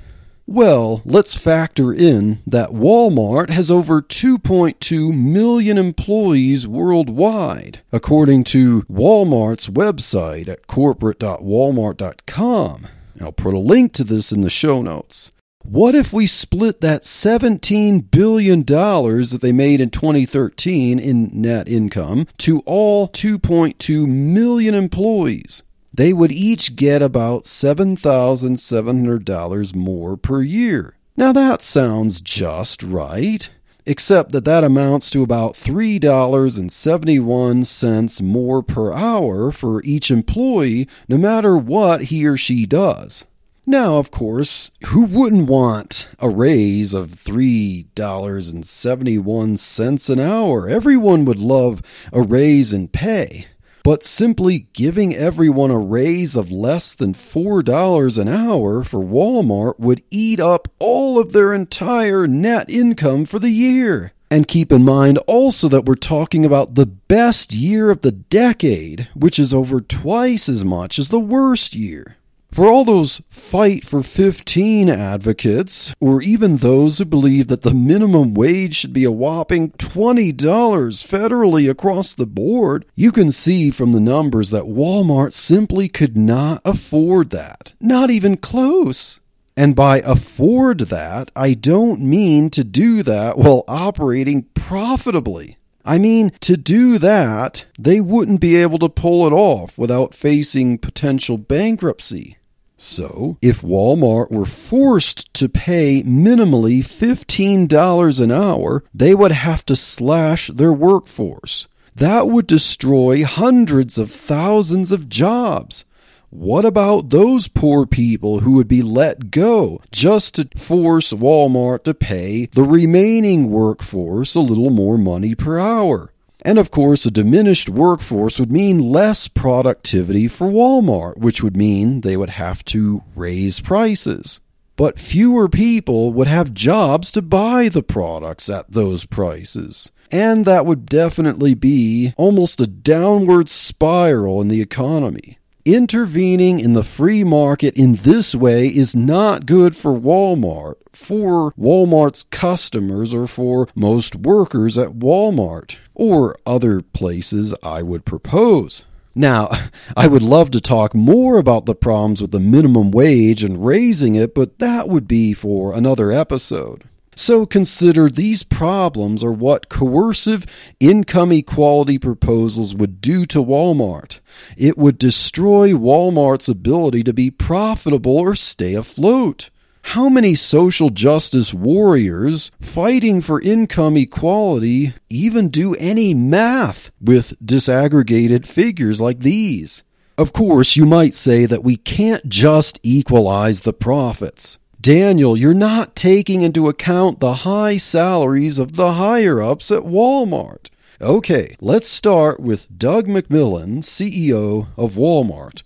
Well, 0.46 1.02
let's 1.04 1.36
factor 1.36 1.92
in 1.92 2.40
that 2.46 2.70
Walmart 2.70 3.50
has 3.50 3.70
over 3.70 4.00
2.2 4.00 5.14
million 5.14 5.76
employees 5.76 6.66
worldwide, 6.66 7.82
according 7.92 8.44
to 8.44 8.84
Walmart's 8.84 9.68
website 9.68 10.48
at 10.48 10.66
corporate.walmart.com. 10.66 12.86
I'll 13.20 13.32
put 13.32 13.52
a 13.52 13.58
link 13.58 13.92
to 13.92 14.04
this 14.04 14.32
in 14.32 14.40
the 14.40 14.48
show 14.48 14.80
notes. 14.80 15.30
What 15.62 15.94
if 15.94 16.10
we 16.10 16.26
split 16.26 16.80
that 16.80 17.02
$17 17.02 18.10
billion 18.10 18.62
that 18.62 19.40
they 19.42 19.52
made 19.52 19.82
in 19.82 19.90
2013 19.90 20.98
in 20.98 21.30
net 21.34 21.68
income 21.68 22.26
to 22.38 22.60
all 22.60 23.08
2.2 23.08 24.08
million 24.08 24.74
employees? 24.74 25.62
They 25.98 26.12
would 26.12 26.30
each 26.30 26.76
get 26.76 27.02
about 27.02 27.42
$7,700 27.42 29.74
more 29.74 30.16
per 30.16 30.42
year. 30.42 30.94
Now 31.16 31.32
that 31.32 31.62
sounds 31.62 32.20
just 32.20 32.84
right. 32.84 33.50
except 33.88 34.30
that 34.32 34.44
that 34.44 34.62
amounts 34.62 35.10
to 35.10 35.22
about 35.22 35.54
$3.71 35.54 38.22
more 38.22 38.62
per 38.62 38.92
hour 38.92 39.50
for 39.50 39.82
each 39.82 40.10
employee, 40.10 40.86
no 41.08 41.16
matter 41.16 41.56
what 41.56 42.02
he 42.04 42.26
or 42.26 42.36
she 42.36 42.66
does. 42.66 43.24
Now, 43.64 43.96
of 43.96 44.10
course, 44.10 44.70
who 44.88 45.06
wouldn't 45.06 45.48
want 45.48 46.06
a 46.18 46.28
raise 46.28 46.92
of 46.92 47.12
$3.71 47.12 50.10
an 50.10 50.20
hour? 50.20 50.68
Everyone 50.68 51.24
would 51.24 51.38
love 51.38 51.80
a 52.12 52.20
raise 52.20 52.74
in 52.74 52.88
pay. 52.88 53.46
But 53.88 54.04
simply 54.04 54.66
giving 54.74 55.16
everyone 55.16 55.70
a 55.70 55.78
raise 55.78 56.36
of 56.36 56.50
less 56.50 56.92
than 56.92 57.14
$4 57.14 58.18
an 58.18 58.28
hour 58.28 58.84
for 58.84 59.02
Walmart 59.02 59.80
would 59.80 60.02
eat 60.10 60.40
up 60.40 60.68
all 60.78 61.18
of 61.18 61.32
their 61.32 61.54
entire 61.54 62.26
net 62.26 62.68
income 62.68 63.24
for 63.24 63.38
the 63.38 63.48
year. 63.48 64.12
And 64.30 64.46
keep 64.46 64.72
in 64.72 64.84
mind 64.84 65.16
also 65.26 65.70
that 65.70 65.86
we're 65.86 65.94
talking 65.94 66.44
about 66.44 66.74
the 66.74 66.84
best 66.84 67.54
year 67.54 67.88
of 67.88 68.02
the 68.02 68.12
decade, 68.12 69.08
which 69.14 69.38
is 69.38 69.54
over 69.54 69.80
twice 69.80 70.50
as 70.50 70.66
much 70.66 70.98
as 70.98 71.08
the 71.08 71.18
worst 71.18 71.74
year. 71.74 72.17
For 72.50 72.66
all 72.66 72.84
those 72.84 73.22
fight 73.28 73.84
for 73.84 74.02
15 74.02 74.88
advocates, 74.88 75.94
or 76.00 76.22
even 76.22 76.56
those 76.56 76.98
who 76.98 77.04
believe 77.04 77.48
that 77.48 77.60
the 77.60 77.74
minimum 77.74 78.34
wage 78.34 78.74
should 78.74 78.92
be 78.92 79.04
a 79.04 79.12
whopping 79.12 79.70
$20 79.72 80.34
federally 80.34 81.70
across 81.70 82.14
the 82.14 82.26
board, 82.26 82.84
you 82.94 83.12
can 83.12 83.30
see 83.30 83.70
from 83.70 83.92
the 83.92 84.00
numbers 84.00 84.50
that 84.50 84.64
Walmart 84.64 85.34
simply 85.34 85.88
could 85.88 86.16
not 86.16 86.60
afford 86.64 87.30
that. 87.30 87.74
Not 87.80 88.10
even 88.10 88.36
close. 88.36 89.20
And 89.56 89.76
by 89.76 90.00
afford 90.00 90.80
that, 90.80 91.30
I 91.36 91.54
don't 91.54 92.00
mean 92.00 92.48
to 92.50 92.64
do 92.64 93.02
that 93.02 93.36
while 93.36 93.64
operating 93.68 94.44
profitably. 94.54 95.58
I 95.84 95.98
mean, 95.98 96.32
to 96.40 96.56
do 96.56 96.98
that, 96.98 97.64
they 97.78 98.00
wouldn't 98.00 98.40
be 98.40 98.56
able 98.56 98.78
to 98.78 98.88
pull 98.88 99.26
it 99.26 99.32
off 99.32 99.78
without 99.78 100.14
facing 100.14 100.78
potential 100.78 101.38
bankruptcy. 101.38 102.37
So, 102.80 103.38
if 103.42 103.60
Walmart 103.60 104.30
were 104.30 104.46
forced 104.46 105.34
to 105.34 105.48
pay 105.48 106.04
minimally 106.04 106.78
$15 106.78 108.20
an 108.20 108.30
hour, 108.30 108.84
they 108.94 109.16
would 109.16 109.32
have 109.32 109.66
to 109.66 109.74
slash 109.74 110.46
their 110.54 110.72
workforce. 110.72 111.66
That 111.96 112.28
would 112.28 112.46
destroy 112.46 113.24
hundreds 113.24 113.98
of 113.98 114.12
thousands 114.12 114.92
of 114.92 115.08
jobs. 115.08 115.84
What 116.30 116.64
about 116.64 117.10
those 117.10 117.48
poor 117.48 117.84
people 117.84 118.40
who 118.40 118.52
would 118.52 118.68
be 118.68 118.82
let 118.82 119.32
go 119.32 119.82
just 119.90 120.36
to 120.36 120.48
force 120.56 121.12
Walmart 121.12 121.82
to 121.84 121.94
pay 121.94 122.46
the 122.46 122.62
remaining 122.62 123.50
workforce 123.50 124.36
a 124.36 124.40
little 124.40 124.70
more 124.70 124.98
money 124.98 125.34
per 125.34 125.58
hour? 125.58 126.12
And 126.44 126.58
of 126.58 126.70
course, 126.70 127.04
a 127.04 127.10
diminished 127.10 127.68
workforce 127.68 128.38
would 128.38 128.52
mean 128.52 128.78
less 128.78 129.26
productivity 129.28 130.28
for 130.28 130.48
Walmart, 130.48 131.18
which 131.18 131.42
would 131.42 131.56
mean 131.56 132.00
they 132.00 132.16
would 132.16 132.30
have 132.30 132.64
to 132.66 133.02
raise 133.16 133.60
prices. 133.60 134.40
But 134.76 135.00
fewer 135.00 135.48
people 135.48 136.12
would 136.12 136.28
have 136.28 136.54
jobs 136.54 137.10
to 137.12 137.22
buy 137.22 137.68
the 137.68 137.82
products 137.82 138.48
at 138.48 138.70
those 138.70 139.04
prices. 139.04 139.90
And 140.12 140.44
that 140.44 140.64
would 140.64 140.86
definitely 140.86 141.54
be 141.54 142.14
almost 142.16 142.60
a 142.60 142.66
downward 142.66 143.48
spiral 143.48 144.40
in 144.40 144.48
the 144.48 144.62
economy. 144.62 145.38
Intervening 145.64 146.60
in 146.60 146.72
the 146.72 146.82
free 146.82 147.24
market 147.24 147.74
in 147.76 147.96
this 147.96 148.34
way 148.34 148.68
is 148.68 148.96
not 148.96 149.44
good 149.44 149.76
for 149.76 149.92
Walmart, 149.92 150.76
for 150.94 151.52
Walmart's 151.58 152.22
customers, 152.30 153.12
or 153.12 153.26
for 153.26 153.68
most 153.74 154.14
workers 154.14 154.78
at 154.78 154.92
Walmart, 154.92 155.76
or 155.98 156.38
other 156.46 156.80
places 156.80 157.52
I 157.62 157.82
would 157.82 158.06
propose. 158.06 158.84
Now, 159.14 159.50
I 159.96 160.06
would 160.06 160.22
love 160.22 160.50
to 160.52 160.60
talk 160.60 160.94
more 160.94 161.36
about 161.36 161.66
the 161.66 161.74
problems 161.74 162.22
with 162.22 162.30
the 162.30 162.40
minimum 162.40 162.90
wage 162.90 163.44
and 163.44 163.66
raising 163.66 164.14
it, 164.14 164.34
but 164.34 164.58
that 164.60 164.88
would 164.88 165.06
be 165.06 165.34
for 165.34 165.74
another 165.74 166.10
episode. 166.10 166.84
So 167.16 167.46
consider 167.46 168.08
these 168.08 168.44
problems 168.44 169.24
are 169.24 169.32
what 169.32 169.68
coercive 169.68 170.46
income 170.78 171.32
equality 171.32 171.98
proposals 171.98 172.76
would 172.76 173.00
do 173.00 173.26
to 173.26 173.42
Walmart. 173.42 174.20
It 174.56 174.78
would 174.78 174.98
destroy 174.98 175.72
Walmart's 175.72 176.48
ability 176.48 177.02
to 177.02 177.12
be 177.12 177.32
profitable 177.32 178.18
or 178.18 178.36
stay 178.36 178.74
afloat. 178.74 179.50
How 179.92 180.10
many 180.10 180.34
social 180.34 180.90
justice 180.90 181.54
warriors 181.54 182.50
fighting 182.60 183.22
for 183.22 183.40
income 183.40 183.96
equality 183.96 184.92
even 185.08 185.48
do 185.48 185.74
any 185.76 186.12
math 186.12 186.90
with 187.00 187.32
disaggregated 187.42 188.44
figures 188.44 189.00
like 189.00 189.20
these? 189.20 189.82
Of 190.18 190.34
course, 190.34 190.76
you 190.76 190.84
might 190.84 191.14
say 191.14 191.46
that 191.46 191.64
we 191.64 191.78
can't 191.78 192.28
just 192.28 192.78
equalize 192.82 193.62
the 193.62 193.72
profits. 193.72 194.58
Daniel, 194.78 195.38
you're 195.38 195.54
not 195.54 195.96
taking 195.96 196.42
into 196.42 196.68
account 196.68 197.20
the 197.20 197.36
high 197.36 197.78
salaries 197.78 198.58
of 198.58 198.76
the 198.76 198.92
higher 198.92 199.40
ups 199.40 199.70
at 199.70 199.84
Walmart. 199.84 200.68
Okay, 201.00 201.56
let's 201.62 201.88
start 201.88 202.40
with 202.40 202.66
Doug 202.76 203.06
McMillon, 203.06 203.78
CEO 203.78 204.66
of 204.76 204.96
Walmart. 204.96 205.62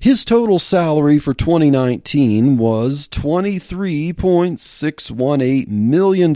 His 0.00 0.24
total 0.24 0.58
salary 0.58 1.18
for 1.18 1.34
2019 1.34 2.56
was 2.56 3.06
$23.618 3.08 5.68
million. 5.68 6.34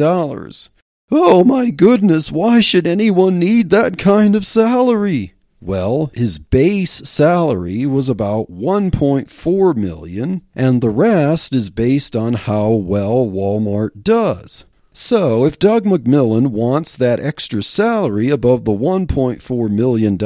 Oh 1.11 1.45
my 1.45 1.71
goodness, 1.71 2.31
why 2.31 2.61
should 2.61 2.87
anyone 2.87 3.39
need 3.39 3.71
that 3.71 3.97
kind 3.97 4.37
of 4.37 4.45
salary? 4.45 5.33
Well, 5.63 6.11
his 6.13 6.39
base 6.39 7.09
salary 7.09 7.87
was 7.87 8.11
about 8.11 8.53
1.4 8.53 9.75
million 9.75 10.43
and 10.55 10.83
the 10.83 10.91
rest 10.91 11.55
is 11.55 11.71
based 11.71 12.15
on 12.15 12.35
how 12.35 12.69
well 12.69 13.27
Walmart 13.27 14.03
does. 14.03 14.67
So, 14.97 15.45
if 15.45 15.59
Doug 15.59 15.85
McMillon 15.85 16.53
wants 16.53 16.95
that 16.95 17.19
extra 17.19 17.65
salary 17.65 18.31
above 18.31 18.65
the 18.65 18.71
$1.4 18.71 19.69
million 19.69 20.17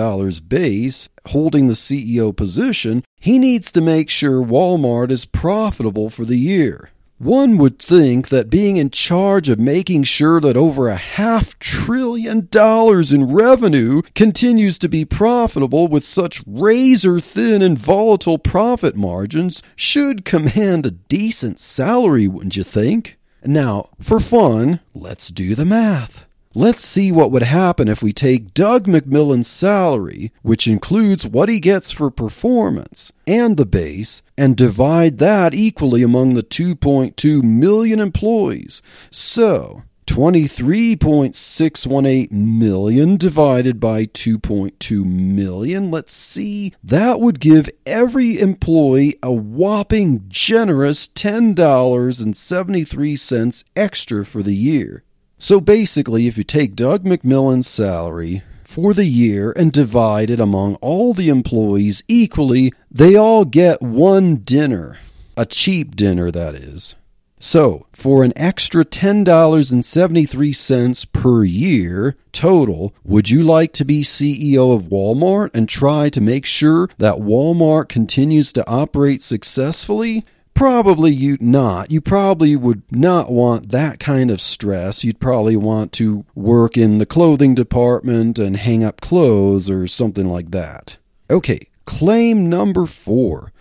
base 0.46 1.08
holding 1.28 1.68
the 1.68 1.72
CEO 1.72 2.36
position, 2.36 3.02
he 3.18 3.38
needs 3.38 3.72
to 3.72 3.80
make 3.80 4.10
sure 4.10 4.44
Walmart 4.44 5.10
is 5.10 5.24
profitable 5.24 6.10
for 6.10 6.26
the 6.26 6.36
year. 6.36 6.90
One 7.16 7.56
would 7.56 7.78
think 7.78 8.28
that 8.28 8.50
being 8.50 8.76
in 8.76 8.90
charge 8.90 9.48
of 9.48 9.58
making 9.58 10.04
sure 10.04 10.38
that 10.42 10.56
over 10.56 10.88
a 10.88 10.96
half 10.96 11.58
trillion 11.58 12.48
dollars 12.50 13.10
in 13.10 13.32
revenue 13.32 14.02
continues 14.14 14.78
to 14.80 14.88
be 14.88 15.06
profitable 15.06 15.88
with 15.88 16.04
such 16.04 16.44
razor 16.46 17.20
thin 17.20 17.62
and 17.62 17.78
volatile 17.78 18.38
profit 18.38 18.94
margins 18.94 19.62
should 19.74 20.26
command 20.26 20.84
a 20.84 20.90
decent 20.90 21.58
salary, 21.58 22.28
wouldn't 22.28 22.56
you 22.56 22.64
think? 22.64 23.17
Now, 23.44 23.90
for 24.00 24.20
fun, 24.20 24.80
let's 24.94 25.28
do 25.28 25.54
the 25.54 25.64
math. 25.64 26.24
Let's 26.54 26.84
see 26.84 27.12
what 27.12 27.30
would 27.30 27.44
happen 27.44 27.88
if 27.88 28.02
we 28.02 28.12
take 28.12 28.52
Doug 28.52 28.86
McMillon's 28.86 29.46
salary, 29.46 30.32
which 30.42 30.66
includes 30.66 31.26
what 31.26 31.48
he 31.48 31.60
gets 31.60 31.92
for 31.92 32.10
performance, 32.10 33.12
and 33.26 33.56
the 33.56 33.66
base, 33.66 34.22
and 34.36 34.56
divide 34.56 35.18
that 35.18 35.54
equally 35.54 36.02
among 36.02 36.34
the 36.34 36.42
2.2 36.42 37.42
million 37.42 38.00
employees. 38.00 38.82
So, 39.10 39.84
23.618 40.08 42.32
million 42.32 43.16
divided 43.18 43.78
by 43.78 44.06
2.2 44.06 45.04
million. 45.04 45.90
Let's 45.90 46.14
see. 46.14 46.72
That 46.82 47.20
would 47.20 47.40
give 47.40 47.68
every 47.84 48.40
employee 48.40 49.18
a 49.22 49.30
whopping 49.30 50.24
generous 50.28 51.08
$10.73 51.08 53.64
extra 53.76 54.24
for 54.24 54.42
the 54.42 54.56
year. 54.56 55.04
So 55.38 55.60
basically, 55.60 56.26
if 56.26 56.38
you 56.38 56.44
take 56.44 56.74
Doug 56.74 57.04
McMillon's 57.04 57.68
salary 57.68 58.42
for 58.64 58.94
the 58.94 59.04
year 59.04 59.52
and 59.52 59.70
divide 59.70 60.30
it 60.30 60.40
among 60.40 60.76
all 60.76 61.12
the 61.12 61.28
employees 61.28 62.02
equally, 62.08 62.72
they 62.90 63.14
all 63.14 63.44
get 63.44 63.82
one 63.82 64.36
dinner. 64.36 64.96
A 65.36 65.44
cheap 65.46 65.94
dinner, 65.94 66.30
that 66.30 66.54
is. 66.54 66.94
So, 67.40 67.86
for 67.92 68.24
an 68.24 68.32
extra 68.34 68.84
$10.73 68.84 71.12
per 71.12 71.44
year 71.44 72.16
total, 72.32 72.92
would 73.04 73.30
you 73.30 73.44
like 73.44 73.72
to 73.74 73.84
be 73.84 74.02
CEO 74.02 74.74
of 74.74 74.84
Walmart 74.84 75.50
and 75.54 75.68
try 75.68 76.08
to 76.10 76.20
make 76.20 76.44
sure 76.44 76.88
that 76.98 77.14
Walmart 77.16 77.88
continues 77.88 78.52
to 78.54 78.66
operate 78.66 79.22
successfully? 79.22 80.24
Probably 80.54 81.12
you 81.12 81.36
not. 81.40 81.92
You 81.92 82.00
probably 82.00 82.56
would 82.56 82.82
not 82.90 83.30
want 83.30 83.68
that 83.68 84.00
kind 84.00 84.32
of 84.32 84.40
stress. 84.40 85.04
You'd 85.04 85.20
probably 85.20 85.54
want 85.54 85.92
to 85.92 86.24
work 86.34 86.76
in 86.76 86.98
the 86.98 87.06
clothing 87.06 87.54
department 87.54 88.40
and 88.40 88.56
hang 88.56 88.82
up 88.82 89.00
clothes 89.00 89.70
or 89.70 89.86
something 89.86 90.28
like 90.28 90.50
that. 90.50 90.96
Okay, 91.30 91.68
claim 91.84 92.48
number 92.48 92.86
four. 92.86 93.52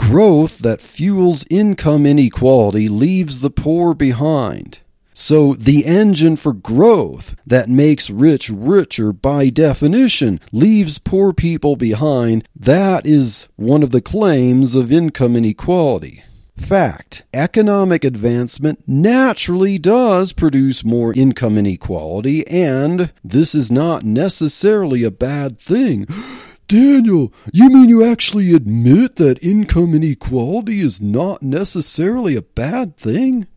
Growth 0.00 0.60
that 0.60 0.80
fuels 0.80 1.44
income 1.50 2.06
inequality 2.06 2.88
leaves 2.88 3.40
the 3.40 3.50
poor 3.50 3.92
behind. 3.92 4.80
So 5.12 5.52
the 5.52 5.84
engine 5.84 6.36
for 6.36 6.54
growth 6.54 7.36
that 7.46 7.68
makes 7.68 8.08
rich 8.08 8.48
richer 8.48 9.12
by 9.12 9.50
definition 9.50 10.40
leaves 10.52 10.98
poor 10.98 11.34
people 11.34 11.76
behind, 11.76 12.48
that 12.56 13.06
is 13.06 13.46
one 13.56 13.82
of 13.82 13.90
the 13.90 14.00
claims 14.00 14.74
of 14.74 14.90
income 14.90 15.36
inequality. 15.36 16.24
Fact, 16.56 17.22
economic 17.34 18.02
advancement 18.02 18.88
naturally 18.88 19.78
does 19.78 20.32
produce 20.32 20.82
more 20.82 21.12
income 21.12 21.58
inequality, 21.58 22.46
and 22.46 23.12
this 23.22 23.54
is 23.54 23.70
not 23.70 24.02
necessarily 24.02 25.04
a 25.04 25.10
bad 25.10 25.60
thing. 25.60 26.06
Daniel, 26.70 27.32
you 27.52 27.68
mean 27.68 27.88
you 27.88 28.04
actually 28.04 28.54
admit 28.54 29.16
that 29.16 29.42
income 29.42 29.92
inequality 29.92 30.80
is 30.80 31.00
not 31.00 31.42
necessarily 31.42 32.36
a 32.36 32.42
bad 32.42 32.96
thing? 32.96 33.48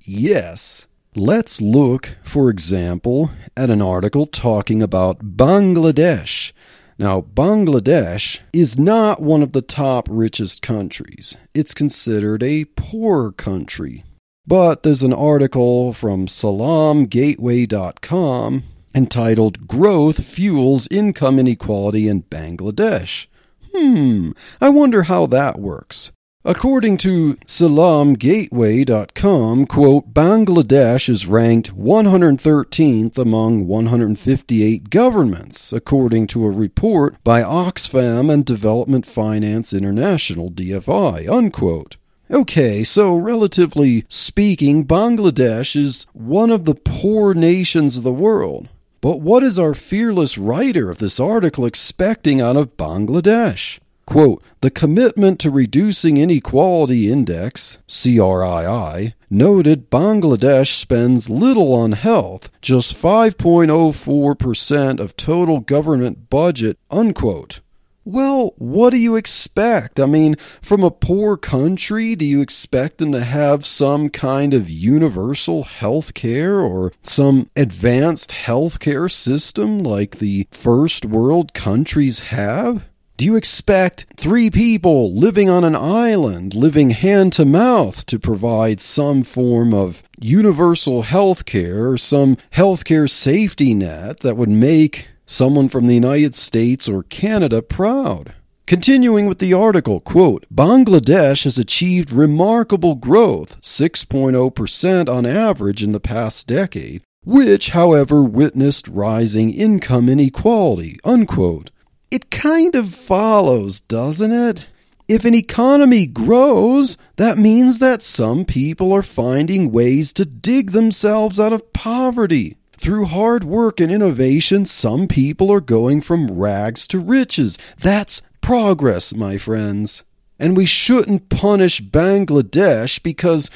Yes. 0.00 0.86
Let's 1.16 1.62
look, 1.62 2.18
for 2.22 2.50
example, 2.50 3.30
at 3.56 3.70
an 3.70 3.80
article 3.80 4.26
talking 4.26 4.82
about 4.82 5.38
Bangladesh. 5.38 6.52
Now, 6.98 7.22
Bangladesh 7.22 8.40
is 8.52 8.78
not 8.78 9.22
one 9.22 9.42
of 9.42 9.52
the 9.52 9.62
top 9.62 10.06
richest 10.10 10.60
countries. 10.60 11.38
It's 11.54 11.72
considered 11.72 12.42
a 12.42 12.66
poor 12.66 13.32
country. 13.32 14.04
But 14.46 14.82
there's 14.82 15.02
an 15.02 15.14
article 15.14 15.94
from 15.94 16.26
SalaamGateway.com 16.26 18.64
entitled 18.98 19.66
Growth 19.68 20.24
Fuels 20.24 20.88
Income 20.90 21.38
Inequality 21.38 22.08
in 22.08 22.24
Bangladesh. 22.24 23.26
Hmm, 23.72 24.32
I 24.60 24.70
wonder 24.70 25.04
how 25.04 25.26
that 25.26 25.60
works. 25.60 26.10
According 26.44 26.96
to 26.98 27.34
SalaamGateway.com, 27.46 29.66
quote, 29.66 30.12
Bangladesh 30.12 31.08
is 31.08 31.26
ranked 31.26 31.76
113th 31.76 33.16
among 33.16 33.68
158 33.68 34.90
governments, 34.90 35.72
according 35.72 36.26
to 36.28 36.44
a 36.44 36.50
report 36.50 37.22
by 37.22 37.42
Oxfam 37.42 38.32
and 38.32 38.44
Development 38.44 39.06
Finance 39.06 39.72
International, 39.72 40.50
DFI, 40.50 41.28
unquote. 41.28 41.98
Okay, 42.30 42.82
so 42.82 43.16
relatively 43.16 44.04
speaking, 44.08 44.84
Bangladesh 44.84 45.76
is 45.76 46.06
one 46.12 46.50
of 46.50 46.64
the 46.64 46.74
poor 46.74 47.32
nations 47.32 47.96
of 47.96 48.02
the 48.02 48.12
world. 48.12 48.68
But 49.00 49.20
what 49.20 49.44
is 49.44 49.58
our 49.58 49.74
fearless 49.74 50.36
writer 50.36 50.90
of 50.90 50.98
this 50.98 51.20
article 51.20 51.64
expecting 51.64 52.40
out 52.40 52.56
of 52.56 52.76
Bangladesh? 52.76 53.78
Quote, 54.06 54.42
the 54.60 54.70
Commitment 54.70 55.38
to 55.40 55.50
Reducing 55.50 56.16
Inequality 56.16 57.12
Index, 57.12 57.78
CRII, 57.86 59.12
noted 59.28 59.90
Bangladesh 59.90 60.80
spends 60.80 61.28
little 61.28 61.74
on 61.74 61.92
health, 61.92 62.48
just 62.62 62.96
5.04% 62.96 64.98
of 64.98 65.16
total 65.16 65.60
government 65.60 66.30
budget, 66.30 66.78
unquote. 66.90 67.60
Well, 68.10 68.54
what 68.56 68.88
do 68.88 68.96
you 68.96 69.16
expect? 69.16 70.00
I 70.00 70.06
mean, 70.06 70.36
from 70.62 70.82
a 70.82 70.90
poor 70.90 71.36
country, 71.36 72.16
do 72.16 72.24
you 72.24 72.40
expect 72.40 72.96
them 72.96 73.12
to 73.12 73.22
have 73.22 73.66
some 73.66 74.08
kind 74.08 74.54
of 74.54 74.70
universal 74.70 75.64
health 75.64 76.14
care 76.14 76.58
or 76.58 76.94
some 77.02 77.50
advanced 77.54 78.32
health 78.32 78.80
care 78.80 79.10
system 79.10 79.80
like 79.80 80.16
the 80.16 80.48
first 80.50 81.04
world 81.04 81.52
countries 81.52 82.20
have? 82.20 82.88
Do 83.18 83.26
you 83.26 83.36
expect 83.36 84.06
three 84.16 84.48
people 84.48 85.14
living 85.14 85.50
on 85.50 85.62
an 85.62 85.76
island, 85.76 86.54
living 86.54 86.90
hand 86.90 87.34
to 87.34 87.44
mouth, 87.44 88.06
to 88.06 88.18
provide 88.18 88.80
some 88.80 89.22
form 89.22 89.74
of 89.74 90.02
universal 90.18 91.02
health 91.02 91.44
care 91.44 91.90
or 91.90 91.98
some 91.98 92.38
health 92.52 92.86
care 92.86 93.06
safety 93.06 93.74
net 93.74 94.20
that 94.20 94.38
would 94.38 94.48
make 94.48 95.08
someone 95.28 95.68
from 95.68 95.86
the 95.86 95.94
United 95.94 96.34
States 96.34 96.88
or 96.88 97.04
Canada 97.04 97.62
proud? 97.62 98.34
Continuing 98.66 99.26
with 99.26 99.38
the 99.38 99.54
article, 99.54 100.00
quote, 100.00 100.44
Bangladesh 100.54 101.44
has 101.44 101.56
achieved 101.56 102.12
remarkable 102.12 102.94
growth, 102.94 103.60
6.0% 103.62 105.08
on 105.08 105.24
average 105.24 105.82
in 105.82 105.92
the 105.92 106.00
past 106.00 106.46
decade, 106.46 107.02
which, 107.24 107.70
however, 107.70 108.22
witnessed 108.22 108.86
rising 108.88 109.50
income 109.52 110.08
inequality, 110.08 110.98
unquote. 111.04 111.70
It 112.10 112.30
kind 112.30 112.74
of 112.74 112.94
follows, 112.94 113.80
doesn't 113.80 114.32
it? 114.32 114.66
If 115.08 115.24
an 115.24 115.34
economy 115.34 116.06
grows, 116.06 116.98
that 117.16 117.38
means 117.38 117.78
that 117.78 118.02
some 118.02 118.44
people 118.44 118.92
are 118.92 119.02
finding 119.02 119.72
ways 119.72 120.12
to 120.12 120.26
dig 120.26 120.72
themselves 120.72 121.40
out 121.40 121.54
of 121.54 121.72
poverty. 121.72 122.58
Through 122.78 123.06
hard 123.06 123.42
work 123.42 123.80
and 123.80 123.90
innovation, 123.90 124.64
some 124.64 125.08
people 125.08 125.50
are 125.50 125.60
going 125.60 126.00
from 126.00 126.30
rags 126.30 126.86
to 126.86 127.00
riches. 127.00 127.58
That's 127.80 128.22
progress, 128.40 129.12
my 129.12 129.36
friends. 129.36 130.04
And 130.38 130.56
we 130.56 130.64
shouldn't 130.64 131.28
punish 131.28 131.82
Bangladesh 131.82 133.02
because 133.02 133.50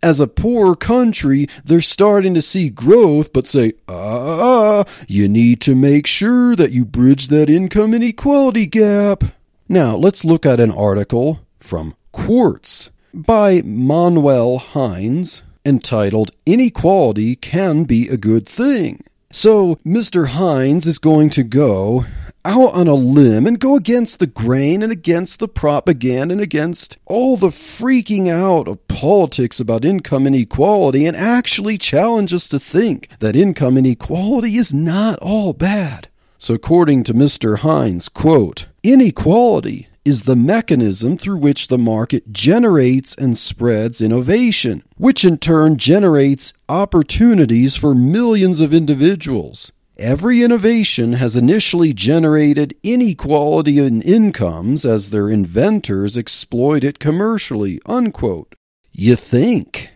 as 0.00 0.20
a 0.20 0.28
poor 0.28 0.76
country, 0.76 1.48
they're 1.64 1.80
starting 1.80 2.34
to 2.34 2.40
see 2.40 2.70
growth, 2.70 3.32
but 3.32 3.48
say, 3.48 3.72
ah, 3.88 4.84
you 5.08 5.28
need 5.28 5.60
to 5.62 5.74
make 5.74 6.06
sure 6.06 6.54
that 6.54 6.70
you 6.70 6.84
bridge 6.84 7.26
that 7.28 7.50
income 7.50 7.92
inequality 7.92 8.66
gap. 8.66 9.24
Now, 9.68 9.96
let's 9.96 10.24
look 10.24 10.46
at 10.46 10.60
an 10.60 10.70
article 10.70 11.40
from 11.58 11.96
Quartz 12.12 12.90
by 13.12 13.60
Manuel 13.62 14.58
Hinds 14.58 15.42
entitled 15.64 16.32
Inequality 16.46 17.36
Can 17.36 17.84
Be 17.84 18.08
a 18.08 18.16
Good 18.16 18.46
Thing. 18.48 19.02
So, 19.30 19.76
Mr. 19.86 20.28
Hinds 20.28 20.86
is 20.86 20.98
going 20.98 21.30
to 21.30 21.42
go 21.42 22.06
out 22.44 22.72
on 22.72 22.88
a 22.88 22.94
limb 22.94 23.46
and 23.46 23.60
go 23.60 23.76
against 23.76 24.18
the 24.18 24.26
grain 24.26 24.82
and 24.82 24.90
against 24.90 25.38
the 25.38 25.48
propaganda 25.48 26.32
and 26.32 26.40
against 26.40 26.96
all 27.04 27.36
the 27.36 27.48
freaking 27.48 28.30
out 28.30 28.66
of 28.66 28.88
politics 28.88 29.60
about 29.60 29.84
income 29.84 30.26
inequality 30.26 31.04
and 31.04 31.16
actually 31.16 31.76
challenge 31.76 32.32
us 32.32 32.48
to 32.48 32.58
think 32.58 33.08
that 33.18 33.36
income 33.36 33.76
inequality 33.76 34.56
is 34.56 34.72
not 34.72 35.18
all 35.18 35.52
bad. 35.52 36.08
So 36.38 36.54
according 36.54 37.04
to 37.04 37.14
Mr. 37.14 37.58
Hinds, 37.58 38.08
quote, 38.08 38.66
inequality 38.82 39.88
is 40.08 40.22
the 40.22 40.34
mechanism 40.34 41.18
through 41.18 41.36
which 41.36 41.68
the 41.68 41.76
market 41.76 42.32
generates 42.32 43.14
and 43.16 43.36
spreads 43.36 44.00
innovation, 44.00 44.82
which 44.96 45.22
in 45.22 45.36
turn 45.36 45.76
generates 45.76 46.54
opportunities 46.68 47.76
for 47.76 47.94
millions 47.94 48.60
of 48.60 48.72
individuals. 48.72 49.70
Every 49.98 50.42
innovation 50.42 51.14
has 51.14 51.36
initially 51.36 51.92
generated 51.92 52.74
inequality 52.82 53.78
in 53.78 54.00
incomes 54.00 54.86
as 54.86 55.10
their 55.10 55.28
inventors 55.28 56.16
exploit 56.16 56.84
it 56.84 56.98
commercially. 56.98 57.78
Unquote. 57.84 58.54
You 58.92 59.14
think. 59.14 59.90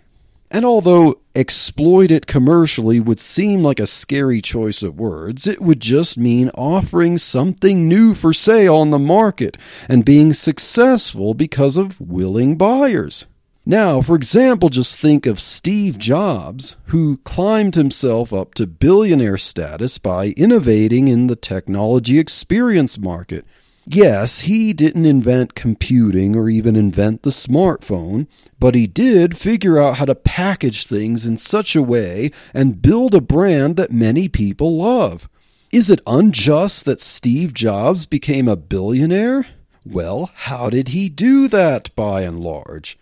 And 0.53 0.67
although 0.67 1.19
exploit 1.35 2.11
it 2.11 2.27
commercially 2.27 3.01
would 3.01 3.19
seem 3.19 3.63
like 3.63 3.81
a 3.81 3.87
scary 3.87 4.43
choice 4.43 4.83
of 4.83 5.01
words, 5.01 5.47
it 5.47 5.63
would 5.63 5.81
just 5.81 6.19
mean 6.19 6.51
offering 6.51 7.17
something 7.17 7.89
new 7.89 8.13
for 8.13 8.35
sale 8.35 8.77
on 8.77 8.91
the 8.91 8.99
market 8.99 9.57
and 9.89 10.05
being 10.05 10.35
successful 10.35 11.33
because 11.33 11.79
of 11.79 11.99
willing 12.03 12.59
buyers. 12.59 13.25
Now, 13.65 14.03
for 14.03 14.15
example, 14.15 14.69
just 14.69 14.99
think 14.99 15.25
of 15.25 15.41
Steve 15.41 15.97
Jobs, 15.97 16.77
who 16.87 17.17
climbed 17.25 17.75
himself 17.75 18.31
up 18.31 18.53
to 18.55 18.67
billionaire 18.67 19.39
status 19.39 19.97
by 19.97 20.35
innovating 20.37 21.09
in 21.09 21.29
the 21.29 21.37
technology 21.37 22.19
experience 22.19 22.99
market. 22.99 23.47
Yes, 23.85 24.41
he 24.41 24.73
didn't 24.73 25.07
invent 25.07 25.55
computing 25.55 26.37
or 26.37 26.49
even 26.49 26.77
invent 26.77 27.23
the 27.23 27.31
smartphone, 27.31 28.27
but 28.59 28.75
he 28.75 28.87
did 28.87 29.37
figure 29.37 29.79
out 29.79 29.97
how 29.97 30.05
to 30.05 30.15
package 30.15 30.87
things 30.87 31.27
in 31.27 31.37
such 31.37 31.75
a 31.75 31.83
way 31.83 32.31
and 32.55 32.81
build 32.81 33.15
a 33.15 33.21
brand 33.21 33.77
that 33.77 33.91
many 33.91 34.29
people 34.29 34.77
love. 34.77 35.29
Is 35.73 35.91
it 35.91 36.01
unjust 36.07 36.85
that 36.85 37.01
Steve 37.01 37.55
Jobs 37.55 38.07
became 38.07 38.47
a 38.47 38.57
billionaire? 38.57 39.47
Well, 39.85 40.31
how 40.35 40.71
did 40.71 40.89
he 40.89 41.09
do 41.09 41.49
that 41.49 41.95
by 41.97 42.23
and 42.23 42.41
large? 42.41 42.97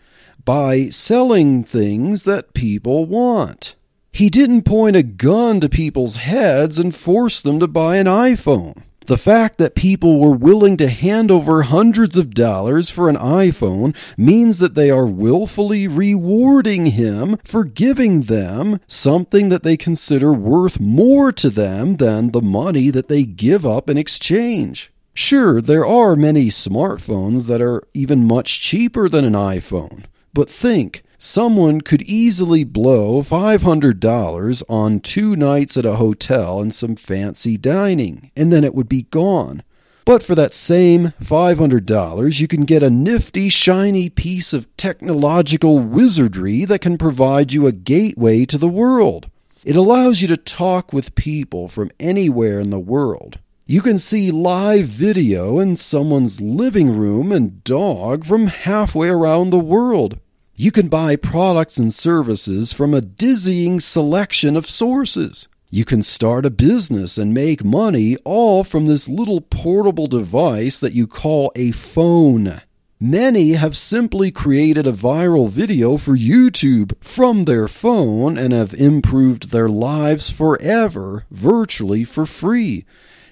by 0.44 0.88
selling 0.88 1.62
things 1.62 2.24
that 2.24 2.54
people 2.54 3.04
want. 3.04 3.74
He 4.12 4.28
didn't 4.28 4.62
point 4.62 4.96
a 4.96 5.02
gun 5.02 5.60
to 5.60 5.68
people's 5.68 6.16
heads 6.16 6.78
and 6.78 6.94
force 6.94 7.40
them 7.40 7.60
to 7.60 7.68
buy 7.68 7.96
an 7.96 8.06
iPhone. 8.06 8.82
The 9.10 9.18
fact 9.18 9.58
that 9.58 9.74
people 9.74 10.20
were 10.20 10.36
willing 10.36 10.76
to 10.76 10.86
hand 10.86 11.32
over 11.32 11.62
hundreds 11.62 12.16
of 12.16 12.32
dollars 12.32 12.90
for 12.90 13.08
an 13.08 13.16
iPhone 13.16 13.92
means 14.16 14.60
that 14.60 14.76
they 14.76 14.88
are 14.88 15.04
willfully 15.04 15.88
rewarding 15.88 16.86
him 16.86 17.36
for 17.42 17.64
giving 17.64 18.22
them 18.22 18.78
something 18.86 19.48
that 19.48 19.64
they 19.64 19.76
consider 19.76 20.32
worth 20.32 20.78
more 20.78 21.32
to 21.32 21.50
them 21.50 21.96
than 21.96 22.30
the 22.30 22.40
money 22.40 22.88
that 22.90 23.08
they 23.08 23.24
give 23.24 23.66
up 23.66 23.90
in 23.90 23.98
exchange. 23.98 24.92
Sure, 25.12 25.60
there 25.60 25.84
are 25.84 26.14
many 26.14 26.46
smartphones 26.46 27.46
that 27.46 27.60
are 27.60 27.82
even 27.92 28.24
much 28.24 28.60
cheaper 28.60 29.08
than 29.08 29.24
an 29.24 29.32
iPhone. 29.32 30.04
But 30.32 30.48
think 30.48 31.02
someone 31.22 31.82
could 31.82 32.00
easily 32.02 32.64
blow 32.64 33.20
$500 33.20 34.62
on 34.70 35.00
two 35.00 35.36
nights 35.36 35.76
at 35.76 35.84
a 35.84 35.96
hotel 35.96 36.60
and 36.60 36.74
some 36.74 36.96
fancy 36.96 37.58
dining, 37.58 38.30
and 38.34 38.50
then 38.50 38.64
it 38.64 38.74
would 38.74 38.88
be 38.88 39.02
gone. 39.02 39.62
But 40.06 40.22
for 40.22 40.34
that 40.34 40.54
same 40.54 41.12
$500, 41.22 42.40
you 42.40 42.48
can 42.48 42.64
get 42.64 42.82
a 42.82 42.88
nifty, 42.88 43.50
shiny 43.50 44.08
piece 44.08 44.54
of 44.54 44.74
technological 44.78 45.78
wizardry 45.78 46.64
that 46.64 46.80
can 46.80 46.96
provide 46.96 47.52
you 47.52 47.66
a 47.66 47.72
gateway 47.72 48.46
to 48.46 48.56
the 48.56 48.66
world. 48.66 49.30
It 49.62 49.76
allows 49.76 50.22
you 50.22 50.28
to 50.28 50.38
talk 50.38 50.90
with 50.92 51.14
people 51.14 51.68
from 51.68 51.90
anywhere 52.00 52.60
in 52.60 52.70
the 52.70 52.80
world. 52.80 53.38
You 53.66 53.82
can 53.82 53.98
see 53.98 54.30
live 54.30 54.86
video 54.86 55.60
in 55.60 55.76
someone's 55.76 56.40
living 56.40 56.96
room 56.96 57.30
and 57.30 57.62
dog 57.62 58.24
from 58.24 58.46
halfway 58.46 59.10
around 59.10 59.50
the 59.50 59.58
world. 59.58 60.18
You 60.60 60.70
can 60.70 60.88
buy 60.88 61.16
products 61.16 61.78
and 61.78 61.90
services 61.90 62.74
from 62.74 62.92
a 62.92 63.00
dizzying 63.00 63.80
selection 63.80 64.58
of 64.58 64.68
sources. 64.68 65.48
You 65.70 65.86
can 65.86 66.02
start 66.02 66.44
a 66.44 66.50
business 66.50 67.16
and 67.16 67.32
make 67.32 67.64
money 67.64 68.18
all 68.26 68.62
from 68.62 68.84
this 68.84 69.08
little 69.08 69.40
portable 69.40 70.06
device 70.06 70.78
that 70.78 70.92
you 70.92 71.06
call 71.06 71.50
a 71.56 71.70
phone. 71.70 72.60
Many 73.00 73.52
have 73.52 73.74
simply 73.74 74.30
created 74.30 74.86
a 74.86 74.92
viral 74.92 75.48
video 75.48 75.96
for 75.96 76.14
YouTube 76.14 76.92
from 77.02 77.44
their 77.44 77.66
phone 77.66 78.36
and 78.36 78.52
have 78.52 78.74
improved 78.74 79.52
their 79.52 79.70
lives 79.70 80.28
forever 80.28 81.24
virtually 81.30 82.04
for 82.04 82.26
free. 82.26 82.84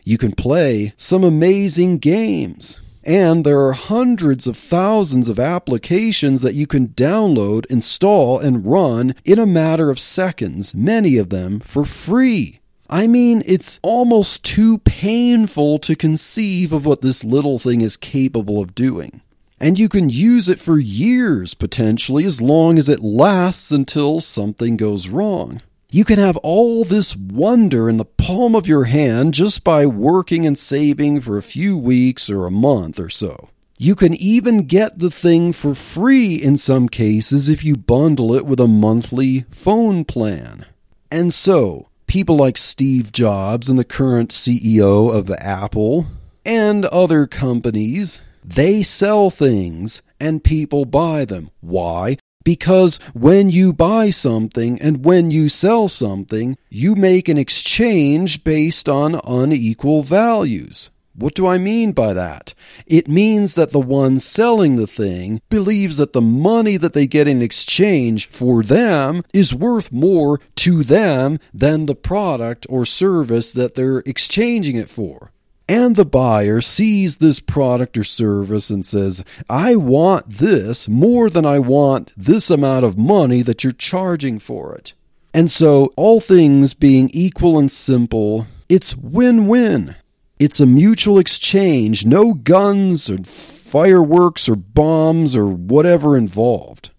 You 0.03 0.17
can 0.17 0.33
play 0.33 0.95
some 0.97 1.25
amazing 1.25 1.99
games. 1.99 2.81
And 3.09 3.43
there 3.43 3.61
are 3.65 3.73
hundreds 3.73 4.47
of 4.47 4.55
thousands 4.55 5.31
of 5.31 5.41
applications 5.41 6.43
that 6.43 6.53
you 6.53 6.67
can 6.67 6.89
download, 6.89 7.65
install, 7.71 8.39
and 8.39 8.67
run 8.67 9.15
in 9.25 9.39
a 9.39 9.47
matter 9.47 9.89
of 9.89 9.99
seconds, 9.99 10.75
many 10.75 11.17
of 11.17 11.31
them 11.31 11.59
for 11.61 11.87
free. 11.87 12.61
I 12.91 13.07
mean, 13.07 13.43
it's 13.47 13.81
almost 13.83 14.45
too 14.45 14.77
painful 14.81 15.79
to 15.79 15.97
conceive 15.97 16.71
of 16.71 16.85
what 16.85 17.01
this 17.01 17.25
little 17.25 17.59
thing 17.59 17.81
is 17.81 17.97
capable 17.97 18.61
of 18.61 18.75
doing. 18.75 19.23
And 19.59 19.79
you 19.79 19.89
can 19.89 20.11
use 20.11 20.47
it 20.47 20.61
for 20.61 20.79
years, 20.79 21.55
potentially, 21.55 22.27
as 22.27 22.43
long 22.43 22.77
as 22.77 22.91
it 22.91 23.01
lasts 23.01 23.71
until 23.71 24.21
something 24.21 24.77
goes 24.77 25.09
wrong. 25.09 25.63
You 25.91 26.05
can 26.05 26.19
have 26.19 26.37
all 26.39 26.85
this 26.85 27.17
wonder 27.17 27.89
in 27.89 27.97
the 27.97 28.05
palm 28.05 28.55
of 28.55 28.67
your 28.67 28.85
hand 28.85 29.33
just 29.33 29.65
by 29.65 29.87
working 29.87 30.47
and 30.47 30.59
saving 30.59 31.23
for 31.23 31.39
a 31.39 31.43
few 31.43 31.79
weeks 31.79 32.29
or 32.29 32.45
a 32.45 32.51
month 32.51 33.01
or 33.01 33.09
so. 33.09 33.49
You 33.79 33.95
can 33.95 34.13
even 34.13 34.67
get 34.67 34.99
the 34.99 35.11
thing 35.11 35.55
for 35.55 35.75
free 35.75 36.35
in 36.35 36.59
some 36.59 36.91
cases 36.91 37.49
if 37.49 37.65
you 37.65 37.75
bundle 37.75 38.35
it 38.35 38.45
with 38.45 38.61
a 38.61 38.69
monthly 38.69 39.47
phone 39.49 40.05
plan. 40.05 40.67
And 41.11 41.33
so, 41.33 41.89
people 42.07 42.37
like 42.37 42.59
Steve 42.59 43.11
Jobs 43.11 43.71
and 43.71 43.79
the 43.79 43.85
current 43.85 44.31
CEO 44.31 45.11
of 45.11 45.31
Apple 45.31 46.09
and 46.45 46.85
other 46.85 47.27
companies, 47.27 48.21
they 48.45 48.83
sell 48.83 49.31
things 49.31 50.03
and 50.21 50.45
people 50.45 50.85
buy 50.85 51.25
them. 51.25 51.51
Why? 51.63 52.18
Because 52.45 52.99
when 53.15 53.51
you 53.51 53.73
buy 53.73 54.11
something 54.11 54.81
and 54.81 55.05
when 55.05 55.31
you 55.31 55.49
sell 55.49 55.89
something, 55.89 56.57
you 56.71 56.95
make 56.95 57.29
an 57.29 57.39
exchange 57.39 58.45
based 58.45 58.89
on 58.89 59.21
unequal 59.25 60.03
values. 60.03 60.91
What 61.15 61.35
do 61.35 61.49
I 61.49 61.59
mean 61.59 61.91
by 61.93 62.13
that? 62.13 62.55
It 62.87 63.09
means 63.09 63.55
that 63.55 63.73
the 63.73 63.81
one 63.81 64.21
selling 64.21 64.77
the 64.77 64.87
thing 64.87 65.41
believes 65.49 65.97
that 65.97 66.13
the 66.13 66.21
money 66.21 66.77
that 66.77 66.93
they 66.93 67.09
get 67.09 67.27
in 67.27 67.43
exchange 67.43 68.29
for 68.29 68.63
them 68.63 69.25
is 69.35 69.53
worth 69.53 69.91
more 69.91 70.39
to 70.57 70.85
them 70.85 71.41
than 71.53 71.87
the 71.87 71.97
product 71.97 72.67
or 72.71 72.87
service 72.87 73.51
that 73.51 73.75
they're 73.75 73.99
exchanging 74.07 74.77
it 74.77 74.89
for 74.89 75.33
and 75.69 75.97
the 75.97 76.07
buyer 76.07 76.63
sees 76.63 77.19
this 77.19 77.41
product 77.41 77.99
or 77.99 78.05
service 78.05 78.71
and 78.71 78.85
says, 78.85 79.23
I 79.51 79.77
want 79.77 80.31
this 80.31 80.89
more 80.89 81.29
than 81.29 81.45
I 81.45 81.59
want 81.59 82.13
this 82.17 82.49
amount 82.49 82.87
of 82.87 82.97
money 82.97 83.43
that 83.43 83.63
you're 83.63 83.73
charging 83.75 84.39
for 84.39 84.75
it. 84.75 84.95
And 85.35 85.51
so, 85.51 85.93
all 85.95 86.21
things 86.21 86.73
being 86.73 87.11
equal 87.13 87.59
and 87.59 87.71
simple, 87.71 88.47
it's 88.69 88.97
win 88.97 89.47
win. 89.47 89.95
It's 90.39 90.59
a 90.59 90.67
mutual 90.67 91.19
exchange, 91.19 92.07
no 92.07 92.33
guns 92.33 93.11
or 93.11 93.19
fireworks 93.25 94.49
or 94.49 94.57
bombs 94.57 95.37
or 95.37 95.47
whatever 95.47 96.17
involved. 96.17 96.91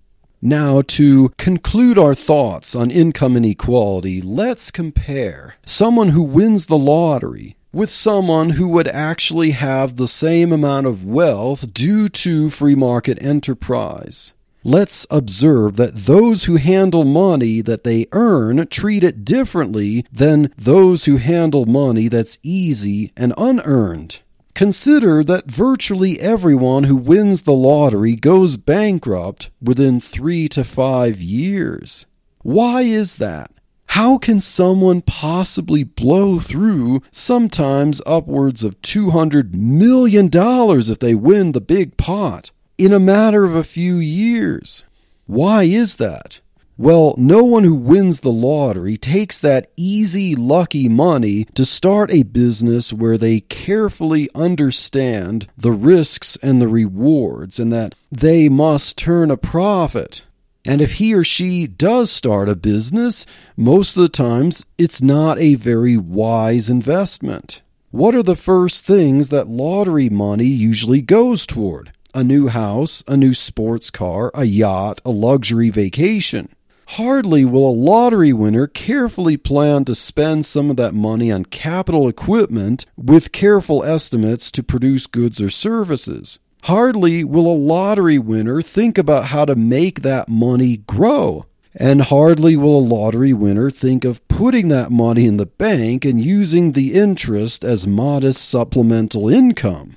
Now, 0.42 0.82
to 0.84 1.30
conclude 1.38 1.98
our 1.98 2.14
thoughts 2.14 2.76
on 2.76 2.92
income 2.92 3.36
inequality, 3.36 4.22
let's 4.22 4.72
compare 4.72 5.56
someone 5.66 6.10
who 6.10 6.22
wins 6.22 6.68
the 6.68 6.78
lottery 6.78 7.58
with 7.72 7.90
someone 7.90 8.52
who 8.52 8.68
would 8.68 8.88
actually 8.88 9.52
have 9.52 9.96
the 9.96 10.08
same 10.08 10.52
amount 10.52 10.88
of 10.88 11.06
wealth 11.06 11.74
due 11.74 12.10
to 12.10 12.50
free 12.50 12.76
market 12.76 13.22
enterprise. 13.22 14.34
Let's 14.64 15.08
observe 15.10 15.78
that 15.78 15.96
those 15.96 16.44
who 16.44 16.58
handle 16.58 17.06
money 17.06 17.62
that 17.62 17.86
they 17.86 18.08
earn 18.12 18.68
treat 18.68 19.04
it 19.04 19.24
differently 19.24 20.06
than 20.12 20.54
those 20.58 21.06
who 21.06 21.18
handle 21.18 21.66
money 21.66 22.10
that's 22.10 22.38
easy 22.44 23.14
and 23.16 23.34
unearned. 23.38 24.20
Consider 24.54 25.24
that 25.24 25.50
virtually 25.50 26.20
everyone 26.20 26.84
who 26.84 26.98
wins 26.98 27.44
the 27.44 27.54
lottery 27.54 28.16
goes 28.16 28.58
bankrupt 28.58 29.50
within 29.62 30.02
three 30.02 30.50
to 30.50 30.66
five 30.66 31.22
years. 31.22 32.06
Why 32.42 32.82
is 32.82 33.16
that? 33.16 33.52
How 33.94 34.20
can 34.20 34.40
someone 34.40 35.02
possibly 35.02 35.84
blow 35.84 36.40
through 36.40 37.02
sometimes 37.12 38.04
upwards 38.06 38.64
of 38.64 38.80
$200 38.82 39.54
million 39.56 40.30
if 40.32 41.00
they 41.00 41.16
win 41.16 41.54
the 41.54 41.60
big 41.60 41.98
pot 41.98 42.52
in 42.78 42.94
a 42.94 43.00
matter 43.00 43.44
of 43.44 43.56
a 43.56 43.64
few 43.64 43.96
years? 43.96 44.86
Why 45.26 45.64
is 45.64 45.96
that? 45.96 46.40
Well, 46.78 47.16
no 47.18 47.44
one 47.44 47.64
who 47.64 47.74
wins 47.74 48.20
the 48.20 48.32
lottery 48.32 48.96
takes 48.96 49.40
that 49.40 49.72
easy, 49.76 50.36
lucky 50.36 50.88
money 50.88 51.46
to 51.56 51.66
start 51.66 52.12
a 52.14 52.24
business 52.24 52.94
where 52.94 53.18
they 53.18 53.42
carefully 53.42 54.30
understand 54.36 55.48
the 55.58 55.72
risks 55.72 56.38
and 56.44 56.62
the 56.62 56.70
rewards 56.70 57.60
and 57.60 57.74
that 57.74 57.96
they 58.12 58.50
must 58.50 58.98
turn 58.98 59.32
a 59.32 59.36
profit. 59.36 60.24
And 60.70 60.84
if 60.84 60.94
he 60.94 61.16
or 61.16 61.24
she 61.24 61.66
does 61.66 62.12
start 62.12 62.48
a 62.48 62.56
business, 62.56 63.26
most 63.58 63.98
of 63.98 64.04
the 64.04 64.08
times 64.08 64.68
it's 64.78 65.02
not 65.02 65.40
a 65.40 65.56
very 65.56 65.98
wise 65.98 66.70
investment. 66.70 67.64
What 67.90 68.14
are 68.14 68.22
the 68.22 68.36
first 68.36 68.86
things 68.86 69.30
that 69.30 69.48
lottery 69.48 70.10
money 70.10 70.46
usually 70.46 71.02
goes 71.02 71.48
toward? 71.48 71.92
A 72.14 72.24
new 72.24 72.50
house, 72.50 73.04
a 73.08 73.18
new 73.18 73.34
sports 73.34 73.90
car, 73.90 74.30
a 74.36 74.44
yacht, 74.44 75.02
a 75.04 75.10
luxury 75.10 75.72
vacation. 75.72 76.50
Hardly 76.90 77.46
will 77.46 77.68
a 77.68 77.74
lottery 77.74 78.32
winner 78.32 78.68
carefully 78.68 79.38
plan 79.38 79.86
to 79.86 79.96
spend 79.96 80.46
some 80.46 80.70
of 80.70 80.78
that 80.78 80.94
money 80.94 81.32
on 81.32 81.46
capital 81.46 82.08
equipment 82.08 82.86
with 82.96 83.32
careful 83.32 83.84
estimates 83.84 84.52
to 84.52 84.62
produce 84.62 85.08
goods 85.08 85.42
or 85.42 85.50
services. 85.50 86.38
Hardly 86.64 87.24
will 87.24 87.48
a 87.48 87.56
lottery 87.56 88.20
winner 88.20 88.62
think 88.62 88.98
about 88.98 89.26
how 89.26 89.46
to 89.46 89.56
make 89.56 90.02
that 90.02 90.30
money 90.30 90.78
grow. 90.78 91.46
And 91.76 92.02
hardly 92.02 92.58
will 92.58 92.78
a 92.78 92.82
lottery 92.82 93.32
winner 93.32 93.70
think 93.70 94.04
of 94.04 94.28
putting 94.28 94.68
that 94.70 94.92
money 94.92 95.26
in 95.26 95.38
the 95.38 95.46
bank 95.46 96.04
and 96.04 96.22
using 96.22 96.72
the 96.72 96.94
interest 96.94 97.64
as 97.64 97.88
modest 97.88 98.48
supplemental 98.48 99.30
income. 99.30 99.96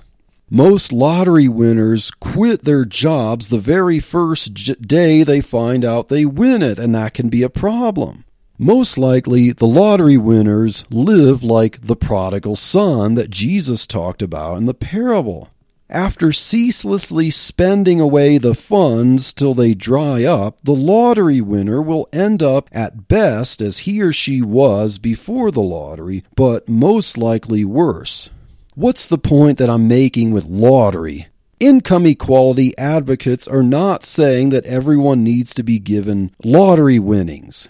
Most 0.50 0.92
lottery 0.92 1.48
winners 1.48 2.10
quit 2.10 2.64
their 2.64 2.84
jobs 2.84 3.48
the 3.48 3.58
very 3.58 4.00
first 4.00 4.52
j- 4.52 4.74
day 4.74 5.22
they 5.24 5.40
find 5.40 5.82
out 5.82 6.08
they 6.08 6.26
win 6.26 6.62
it, 6.62 6.78
and 6.78 6.94
that 6.94 7.14
can 7.14 7.30
be 7.30 7.42
a 7.42 7.48
problem. 7.48 8.26
Most 8.58 8.98
likely, 8.98 9.50
the 9.50 9.66
lottery 9.66 10.18
winners 10.18 10.84
live 10.90 11.42
like 11.42 11.80
the 11.86 11.96
prodigal 11.96 12.54
son 12.54 13.14
that 13.14 13.30
Jesus 13.30 13.86
talked 13.86 14.20
about 14.20 14.58
in 14.58 14.66
the 14.66 14.74
parable 14.74 15.48
after 15.92 16.32
ceaselessly 16.32 17.30
spending 17.30 18.00
away 18.00 18.38
the 18.38 18.54
funds 18.54 19.34
till 19.34 19.54
they 19.54 19.74
dry 19.74 20.24
up, 20.24 20.58
the 20.62 20.74
lottery 20.74 21.40
winner 21.40 21.82
will 21.82 22.08
end 22.12 22.42
up 22.42 22.68
at 22.72 23.06
best 23.08 23.60
as 23.60 23.78
he 23.78 24.00
or 24.00 24.12
she 24.12 24.40
was 24.40 24.98
before 24.98 25.50
the 25.50 25.60
lottery, 25.60 26.24
but 26.34 26.68
most 26.68 27.18
likely 27.18 27.64
worse. 27.64 28.30
What's 28.74 29.06
the 29.06 29.18
point 29.18 29.58
that 29.58 29.68
I'm 29.68 29.86
making 29.86 30.32
with 30.32 30.46
lottery? 30.46 31.28
Income 31.60 32.06
equality 32.06 32.76
advocates 32.78 33.46
are 33.46 33.62
not 33.62 34.02
saying 34.02 34.48
that 34.50 34.66
everyone 34.66 35.22
needs 35.22 35.52
to 35.54 35.62
be 35.62 35.78
given 35.78 36.34
lottery 36.42 36.98
winnings. 36.98 37.68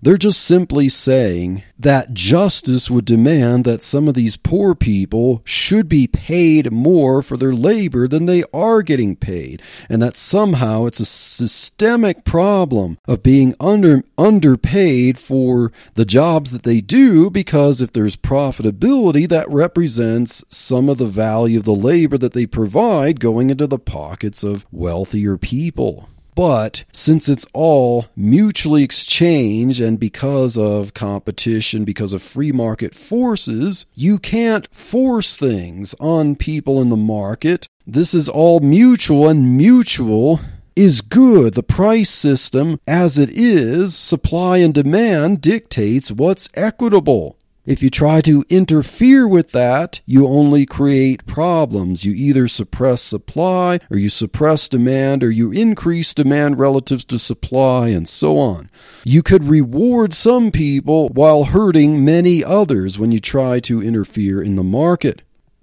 They're 0.00 0.16
just 0.16 0.42
simply 0.42 0.88
saying 0.88 1.64
that 1.76 2.14
justice 2.14 2.88
would 2.88 3.04
demand 3.04 3.64
that 3.64 3.82
some 3.82 4.06
of 4.06 4.14
these 4.14 4.36
poor 4.36 4.76
people 4.76 5.42
should 5.44 5.88
be 5.88 6.06
paid 6.06 6.70
more 6.70 7.20
for 7.20 7.36
their 7.36 7.52
labor 7.52 8.06
than 8.06 8.26
they 8.26 8.44
are 8.52 8.82
getting 8.82 9.16
paid, 9.16 9.60
and 9.88 10.00
that 10.00 10.16
somehow 10.16 10.86
it's 10.86 11.00
a 11.00 11.04
systemic 11.04 12.24
problem 12.24 12.98
of 13.08 13.24
being 13.24 13.56
under 13.58 14.04
underpaid 14.16 15.18
for 15.18 15.72
the 15.94 16.04
jobs 16.04 16.52
that 16.52 16.62
they 16.62 16.80
do 16.80 17.28
because 17.28 17.80
if 17.80 17.92
there's 17.92 18.16
profitability 18.16 19.28
that 19.28 19.50
represents 19.50 20.44
some 20.48 20.88
of 20.88 20.98
the 20.98 21.06
value 21.06 21.58
of 21.58 21.64
the 21.64 21.72
labor 21.74 22.18
that 22.18 22.34
they 22.34 22.46
provide 22.46 23.18
going 23.18 23.50
into 23.50 23.66
the 23.66 23.78
pockets 23.78 24.44
of 24.44 24.64
wealthier 24.70 25.36
people. 25.36 26.08
But 26.38 26.84
since 26.92 27.28
it's 27.28 27.48
all 27.52 28.06
mutually 28.14 28.84
exchanged 28.84 29.80
and 29.80 29.98
because 29.98 30.56
of 30.56 30.94
competition, 30.94 31.84
because 31.84 32.12
of 32.12 32.22
free 32.22 32.52
market 32.52 32.94
forces, 32.94 33.86
you 33.96 34.20
can't 34.20 34.72
force 34.72 35.36
things 35.36 35.96
on 35.98 36.36
people 36.36 36.80
in 36.80 36.90
the 36.90 36.96
market. 36.96 37.66
This 37.84 38.14
is 38.14 38.28
all 38.28 38.60
mutual 38.60 39.28
and 39.28 39.56
mutual 39.56 40.38
is 40.76 41.00
good. 41.00 41.54
The 41.54 41.64
price 41.64 42.10
system, 42.10 42.78
as 42.86 43.18
it 43.18 43.30
is, 43.30 43.96
supply 43.96 44.58
and 44.58 44.72
demand 44.72 45.40
dictates 45.40 46.12
what's 46.12 46.48
equitable. 46.54 47.37
If 47.68 47.82
you 47.82 47.90
try 47.90 48.22
to 48.22 48.46
interfere 48.48 49.28
with 49.28 49.52
that, 49.52 50.00
you 50.06 50.26
only 50.26 50.64
create 50.64 51.26
problems. 51.26 52.02
You 52.02 52.14
either 52.14 52.48
suppress 52.48 53.02
supply, 53.02 53.78
or 53.90 53.98
you 53.98 54.08
suppress 54.08 54.70
demand, 54.70 55.22
or 55.22 55.30
you 55.30 55.52
increase 55.52 56.14
demand 56.14 56.58
relative 56.58 57.06
to 57.08 57.18
supply, 57.18 57.88
and 57.88 58.08
so 58.08 58.38
on. 58.38 58.70
You 59.04 59.22
could 59.22 59.44
reward 59.44 60.14
some 60.14 60.50
people 60.50 61.10
while 61.10 61.44
hurting 61.44 62.02
many 62.02 62.42
others 62.42 62.98
when 62.98 63.12
you 63.12 63.20
try 63.20 63.60
to 63.60 63.82
interfere 63.82 64.40
in 64.40 64.56
the 64.56 64.62
market. 64.62 65.20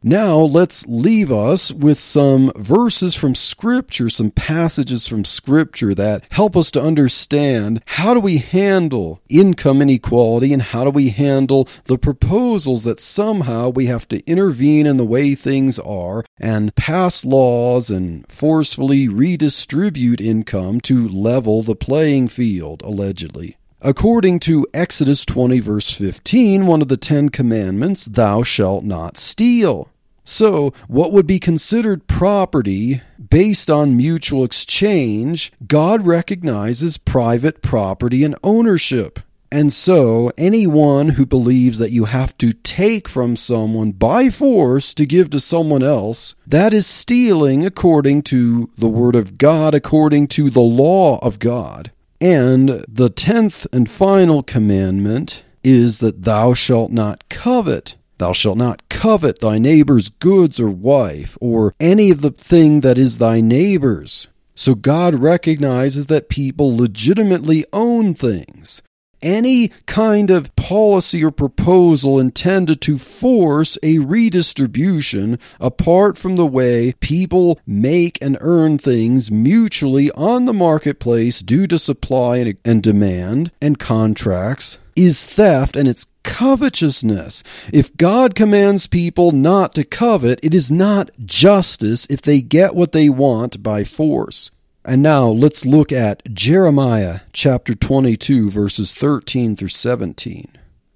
Now, 0.08 0.38
let's 0.38 0.86
leave 0.86 1.32
us 1.32 1.72
with 1.72 2.00
some 2.00 2.52
verses 2.56 3.16
from 3.16 3.34
Scripture, 3.34 4.08
some 4.08 4.30
passages 4.30 5.08
from 5.08 5.26
Scripture 5.26 5.96
that 5.96 6.22
help 6.30 6.56
us 6.56 6.70
to 6.72 6.82
understand 6.84 7.82
how 7.88 8.14
do 8.14 8.20
we 8.20 8.38
handle 8.38 9.20
income 9.30 9.82
inequality 9.82 10.54
and 10.54 10.62
how 10.62 10.84
do 10.84 10.92
we 10.92 11.10
handle 11.10 11.68
the 11.86 11.98
proposals 11.98 12.84
that 12.84 13.00
somehow 13.00 13.70
we 13.70 13.88
have 13.88 14.08
to 14.10 14.24
intervene 14.30 14.86
in 14.86 14.98
the 14.98 15.04
way 15.04 15.34
things 15.34 15.80
are 15.80 16.24
and 16.38 16.76
pass 16.76 17.26
laws 17.26 17.90
and 17.90 18.30
forcefully 18.32 19.08
redistribute 19.08 20.22
income 20.22 20.80
to 20.82 21.10
level 21.10 21.64
the 21.64 21.76
playing 21.76 22.28
field, 22.28 22.84
allegedly. 22.84 23.58
According 23.82 24.40
to 24.42 24.68
Exodus 24.72 25.26
20, 25.26 25.60
verse 25.62 25.92
15, 25.92 26.68
one 26.68 26.84
of 26.84 26.90
the 26.90 26.96
Ten 26.96 27.30
Commandments, 27.30 28.06
thou 28.06 28.44
shalt 28.44 28.84
not 28.84 29.18
steal. 29.18 29.90
So, 30.26 30.74
what 30.88 31.14
would 31.14 31.28
be 31.28 31.40
considered 31.40 32.08
property 32.08 33.02
based 33.30 33.70
on 33.70 33.96
mutual 33.96 34.44
exchange, 34.44 35.54
God 35.68 36.06
recognizes 36.06 36.98
private 36.98 37.62
property 37.62 38.24
and 38.24 38.36
ownership. 38.44 39.20
And 39.52 39.72
so, 39.72 40.32
anyone 40.38 41.10
who 41.10 41.26
believes 41.26 41.78
that 41.78 41.92
you 41.92 42.06
have 42.06 42.36
to 42.40 42.52
take 42.52 43.08
from 43.08 43.36
someone 43.36 43.92
by 43.92 44.32
force 44.32 44.96
to 44.96 45.06
give 45.06 45.30
to 45.30 45.40
someone 45.40 45.84
else, 45.84 46.34
that 46.48 46.74
is 46.74 46.88
stealing 46.88 47.64
according 47.64 48.24
to 48.24 48.72
the 48.78 48.90
Word 48.90 49.16
of 49.16 49.38
God, 49.38 49.76
according 49.76 50.28
to 50.30 50.50
the 50.50 50.60
law 50.60 51.20
of 51.20 51.38
God. 51.38 51.92
And 52.20 52.84
the 52.90 53.10
tenth 53.10 53.68
and 53.72 53.90
final 53.90 54.42
commandment 54.42 55.44
is 55.64 56.00
that 56.00 56.24
thou 56.24 56.54
shalt 56.54 56.92
not 56.92 57.30
covet. 57.30 57.96
Thou 58.18 58.34
shalt 58.34 58.58
not 58.58 58.88
covet 58.90 59.40
thy 59.40 59.58
neighbor's 59.58 60.10
goods 60.10 60.60
or 60.60 60.70
wife, 60.70 61.38
or 61.42 61.74
any 61.80 62.12
of 62.12 62.22
the 62.22 62.32
thing 62.32 62.82
that 62.82 62.98
is 62.98 63.18
thy 63.18 63.42
neighbor's. 63.42 64.28
So 64.56 64.74
God 64.74 65.16
recognizes 65.16 66.06
that 66.06 66.30
people 66.30 66.76
legitimately 66.76 67.66
own 67.74 68.14
things. 68.14 68.82
Any 69.22 69.70
kind 69.86 70.30
of 70.30 70.56
policy 70.56 71.24
or 71.24 71.32
proposal 71.32 72.20
intended 72.20 72.82
to 72.82 72.98
force 72.98 73.78
a 73.82 74.00
redistribution 74.00 75.40
apart 75.60 76.18
from 76.18 76.36
the 76.36 76.46
way 76.46 76.94
people 77.00 77.60
make 77.66 78.18
and 78.22 78.38
earn 78.42 78.78
things 78.78 79.32
mutually 79.32 80.12
on 80.12 80.46
the 80.46 80.54
marketplace 80.54 81.40
due 81.40 81.68
to 81.68 81.80
supply 81.80 82.56
and 82.64 82.84
demand 82.84 83.52
and 83.62 83.80
contracts 83.80 84.78
is 84.96 85.26
theft 85.26 85.76
and 85.76 85.88
it's 85.88 86.08
covetousness. 86.24 87.44
If 87.72 87.96
God 87.98 88.36
commands 88.36 88.88
people 88.88 89.32
not 89.32 89.76
to 89.76 89.84
covet, 89.84 90.40
it 90.44 90.56
is 90.56 90.72
not 90.72 91.12
justice 91.24 92.06
if 92.10 92.22
they 92.22 92.42
get 92.42 92.76
what 92.76 92.92
they 92.92 93.10
want 93.10 93.62
by 93.62 93.84
force. 93.84 94.52
And 94.86 95.02
now 95.02 95.28
let's 95.28 95.66
look 95.66 95.92
at 95.92 96.24
Jeremiah 96.34 97.22
chapter 97.34 97.74
22, 97.76 98.50
verses 98.50 98.94
13 98.94 99.56
through 99.56 99.70
17. 99.70 100.50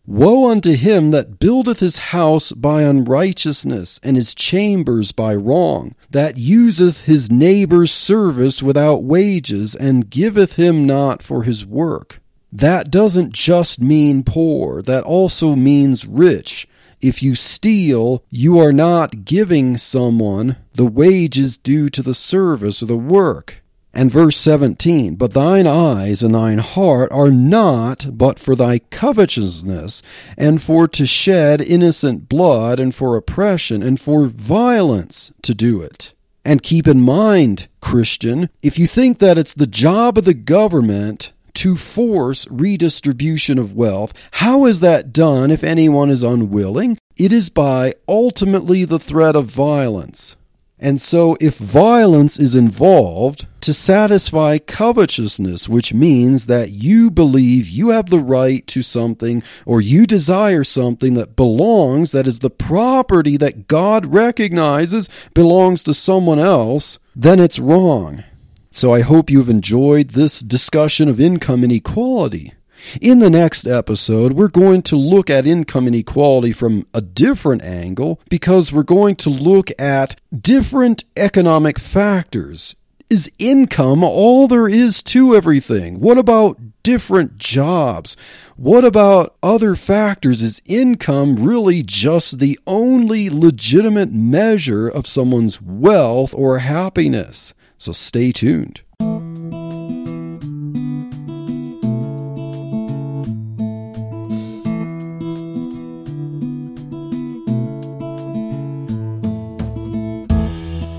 Woe 0.06 0.50
unto 0.50 0.74
him 0.74 1.12
that 1.12 1.40
buildeth 1.40 1.80
his 1.80 1.98
house 1.98 2.52
by 2.52 2.84
unrighteousness, 2.84 4.00
and 4.02 4.16
his 4.16 4.34
chambers 4.34 5.12
by 5.12 5.36
wrong, 5.36 5.96
that 6.10 6.38
useth 6.38 7.02
his 7.02 7.32
neighbor's 7.32 7.92
service 7.92 8.64
without 8.64 9.04
wages, 9.04 9.76
and 9.76 10.10
giveth 10.10 10.54
him 10.54 10.86
not 10.86 11.22
for 11.22 11.44
his 11.44 11.66
work 11.66 12.20
that 12.52 12.90
doesn't 12.90 13.34
just 13.34 13.80
mean 13.80 14.24
poor, 14.24 14.82
that 14.82 15.04
also 15.04 15.56
means 15.56 16.06
rich. 16.06 16.68
If 17.00 17.24
you 17.24 17.36
steal, 17.36 18.24
you 18.30 18.60
are 18.60 18.74
not 18.74 19.24
giving 19.24 19.78
someone 19.78 20.58
the 20.74 20.86
wages 20.86 21.58
due 21.58 21.90
to 21.90 22.02
the 22.02 22.14
service 22.14 22.84
or 22.84 22.88
the 22.88 22.98
work. 22.98 23.62
And 23.94 24.12
verse 24.12 24.38
17, 24.38 25.16
But 25.16 25.34
thine 25.34 25.66
eyes 25.66 26.22
and 26.22 26.36
thine 26.36 26.60
heart 26.60 27.12
are 27.12 27.32
not 27.32 28.18
but 28.18 28.38
for 28.38 28.56
thy 28.56 28.80
covetousness, 28.80 30.02
and 30.38 30.62
for 30.62 30.88
to 30.90 31.06
shed 31.06 31.60
innocent 31.60 32.30
blood, 32.30 32.80
and 32.80 32.94
for 32.94 33.18
oppression, 33.18 33.82
and 33.82 34.00
for 34.00 34.26
violence 34.26 35.32
to 35.42 35.56
do 35.56 35.82
it. 35.82 36.14
And 36.46 36.64
keep 36.64 36.88
in 36.88 37.02
mind, 37.02 37.68
Christian, 37.82 38.50
if 38.62 38.78
you 38.80 38.88
think 38.88 39.20
that 39.20 39.38
it's 39.38 39.54
the 39.54 39.68
job 39.68 40.18
of 40.18 40.26
the 40.26 40.34
government 40.34 41.32
to 41.56 41.76
force 41.76 42.48
redistribution 42.50 43.60
of 43.60 43.76
wealth. 43.76 44.14
How 44.32 44.66
is 44.66 44.80
that 44.80 45.12
done 45.12 45.52
if 45.52 45.62
anyone 45.62 46.10
is 46.10 46.24
unwilling? 46.24 46.98
It 47.18 47.34
is 47.34 47.50
by 47.50 47.96
ultimately 48.08 48.86
the 48.86 49.00
threat 49.00 49.36
of 49.36 49.48
violence. 49.48 50.38
And 50.82 51.02
so, 51.02 51.36
if 51.42 51.58
violence 51.58 52.40
is 52.40 52.56
involved 52.56 53.48
to 53.62 53.74
satisfy 53.74 54.60
covetousness, 54.60 55.68
which 55.68 55.94
means 55.94 56.46
that 56.46 56.72
you 56.72 57.12
believe 57.12 57.68
you 57.68 57.90
have 57.90 58.10
the 58.10 58.22
right 58.22 58.66
to 58.68 58.82
something 58.82 59.44
or 59.66 59.82
you 59.82 60.06
desire 60.06 60.64
something 60.64 61.16
that 61.16 61.36
belongs, 61.36 62.14
that 62.14 62.28
is 62.28 62.40
the 62.40 62.50
property 62.50 63.36
that 63.36 63.68
God 63.68 64.06
recognizes 64.06 65.10
belongs 65.34 65.84
to 65.84 65.94
someone 65.94 66.40
else, 66.40 66.98
then 67.14 67.42
it's 67.42 67.60
wrong. 67.60 68.24
So 68.72 68.94
I 68.94 69.02
hope 69.02 69.30
you've 69.30 69.50
enjoyed 69.50 70.12
this 70.12 70.40
discussion 70.40 71.10
of 71.10 71.20
income 71.20 71.66
inequality. 71.66 72.54
In 73.02 73.20
the 73.20 73.30
next 73.30 73.68
episode, 73.68 74.34
we're 74.34 74.48
going 74.48 74.82
to 74.84 74.96
look 74.96 75.30
at 75.30 75.46
income 75.46 75.88
inequality 75.88 76.52
from 76.52 76.86
a 76.94 77.02
different 77.02 77.64
angle 77.64 78.20
because 78.30 78.72
we're 78.72 78.84
going 78.84 79.16
to 79.18 79.30
look 79.30 79.70
at 79.80 80.16
different 80.36 81.04
economic 81.16 81.80
factors. 81.80 82.76
Is 83.10 83.32
income 83.40 84.04
all 84.04 84.48
there 84.48 84.70
is 84.70 85.02
to 85.04 85.36
everything? 85.36 86.00
What 86.00 86.18
about 86.18 86.60
different 86.84 87.38
jobs? 87.38 88.16
What 88.56 88.86
about 88.86 89.36
other 89.42 89.76
factors? 89.76 90.42
Is 90.42 90.62
income 90.66 91.36
really 91.36 91.82
just 91.82 92.40
the 92.40 92.60
only 92.68 93.30
legitimate 93.30 94.12
measure 94.12 94.88
of 94.88 95.08
someone's 95.08 95.62
wealth 95.62 96.34
or 96.36 96.60
happiness? 96.60 97.54
So 97.78 97.92
stay 97.94 98.32
tuned. 98.32 98.82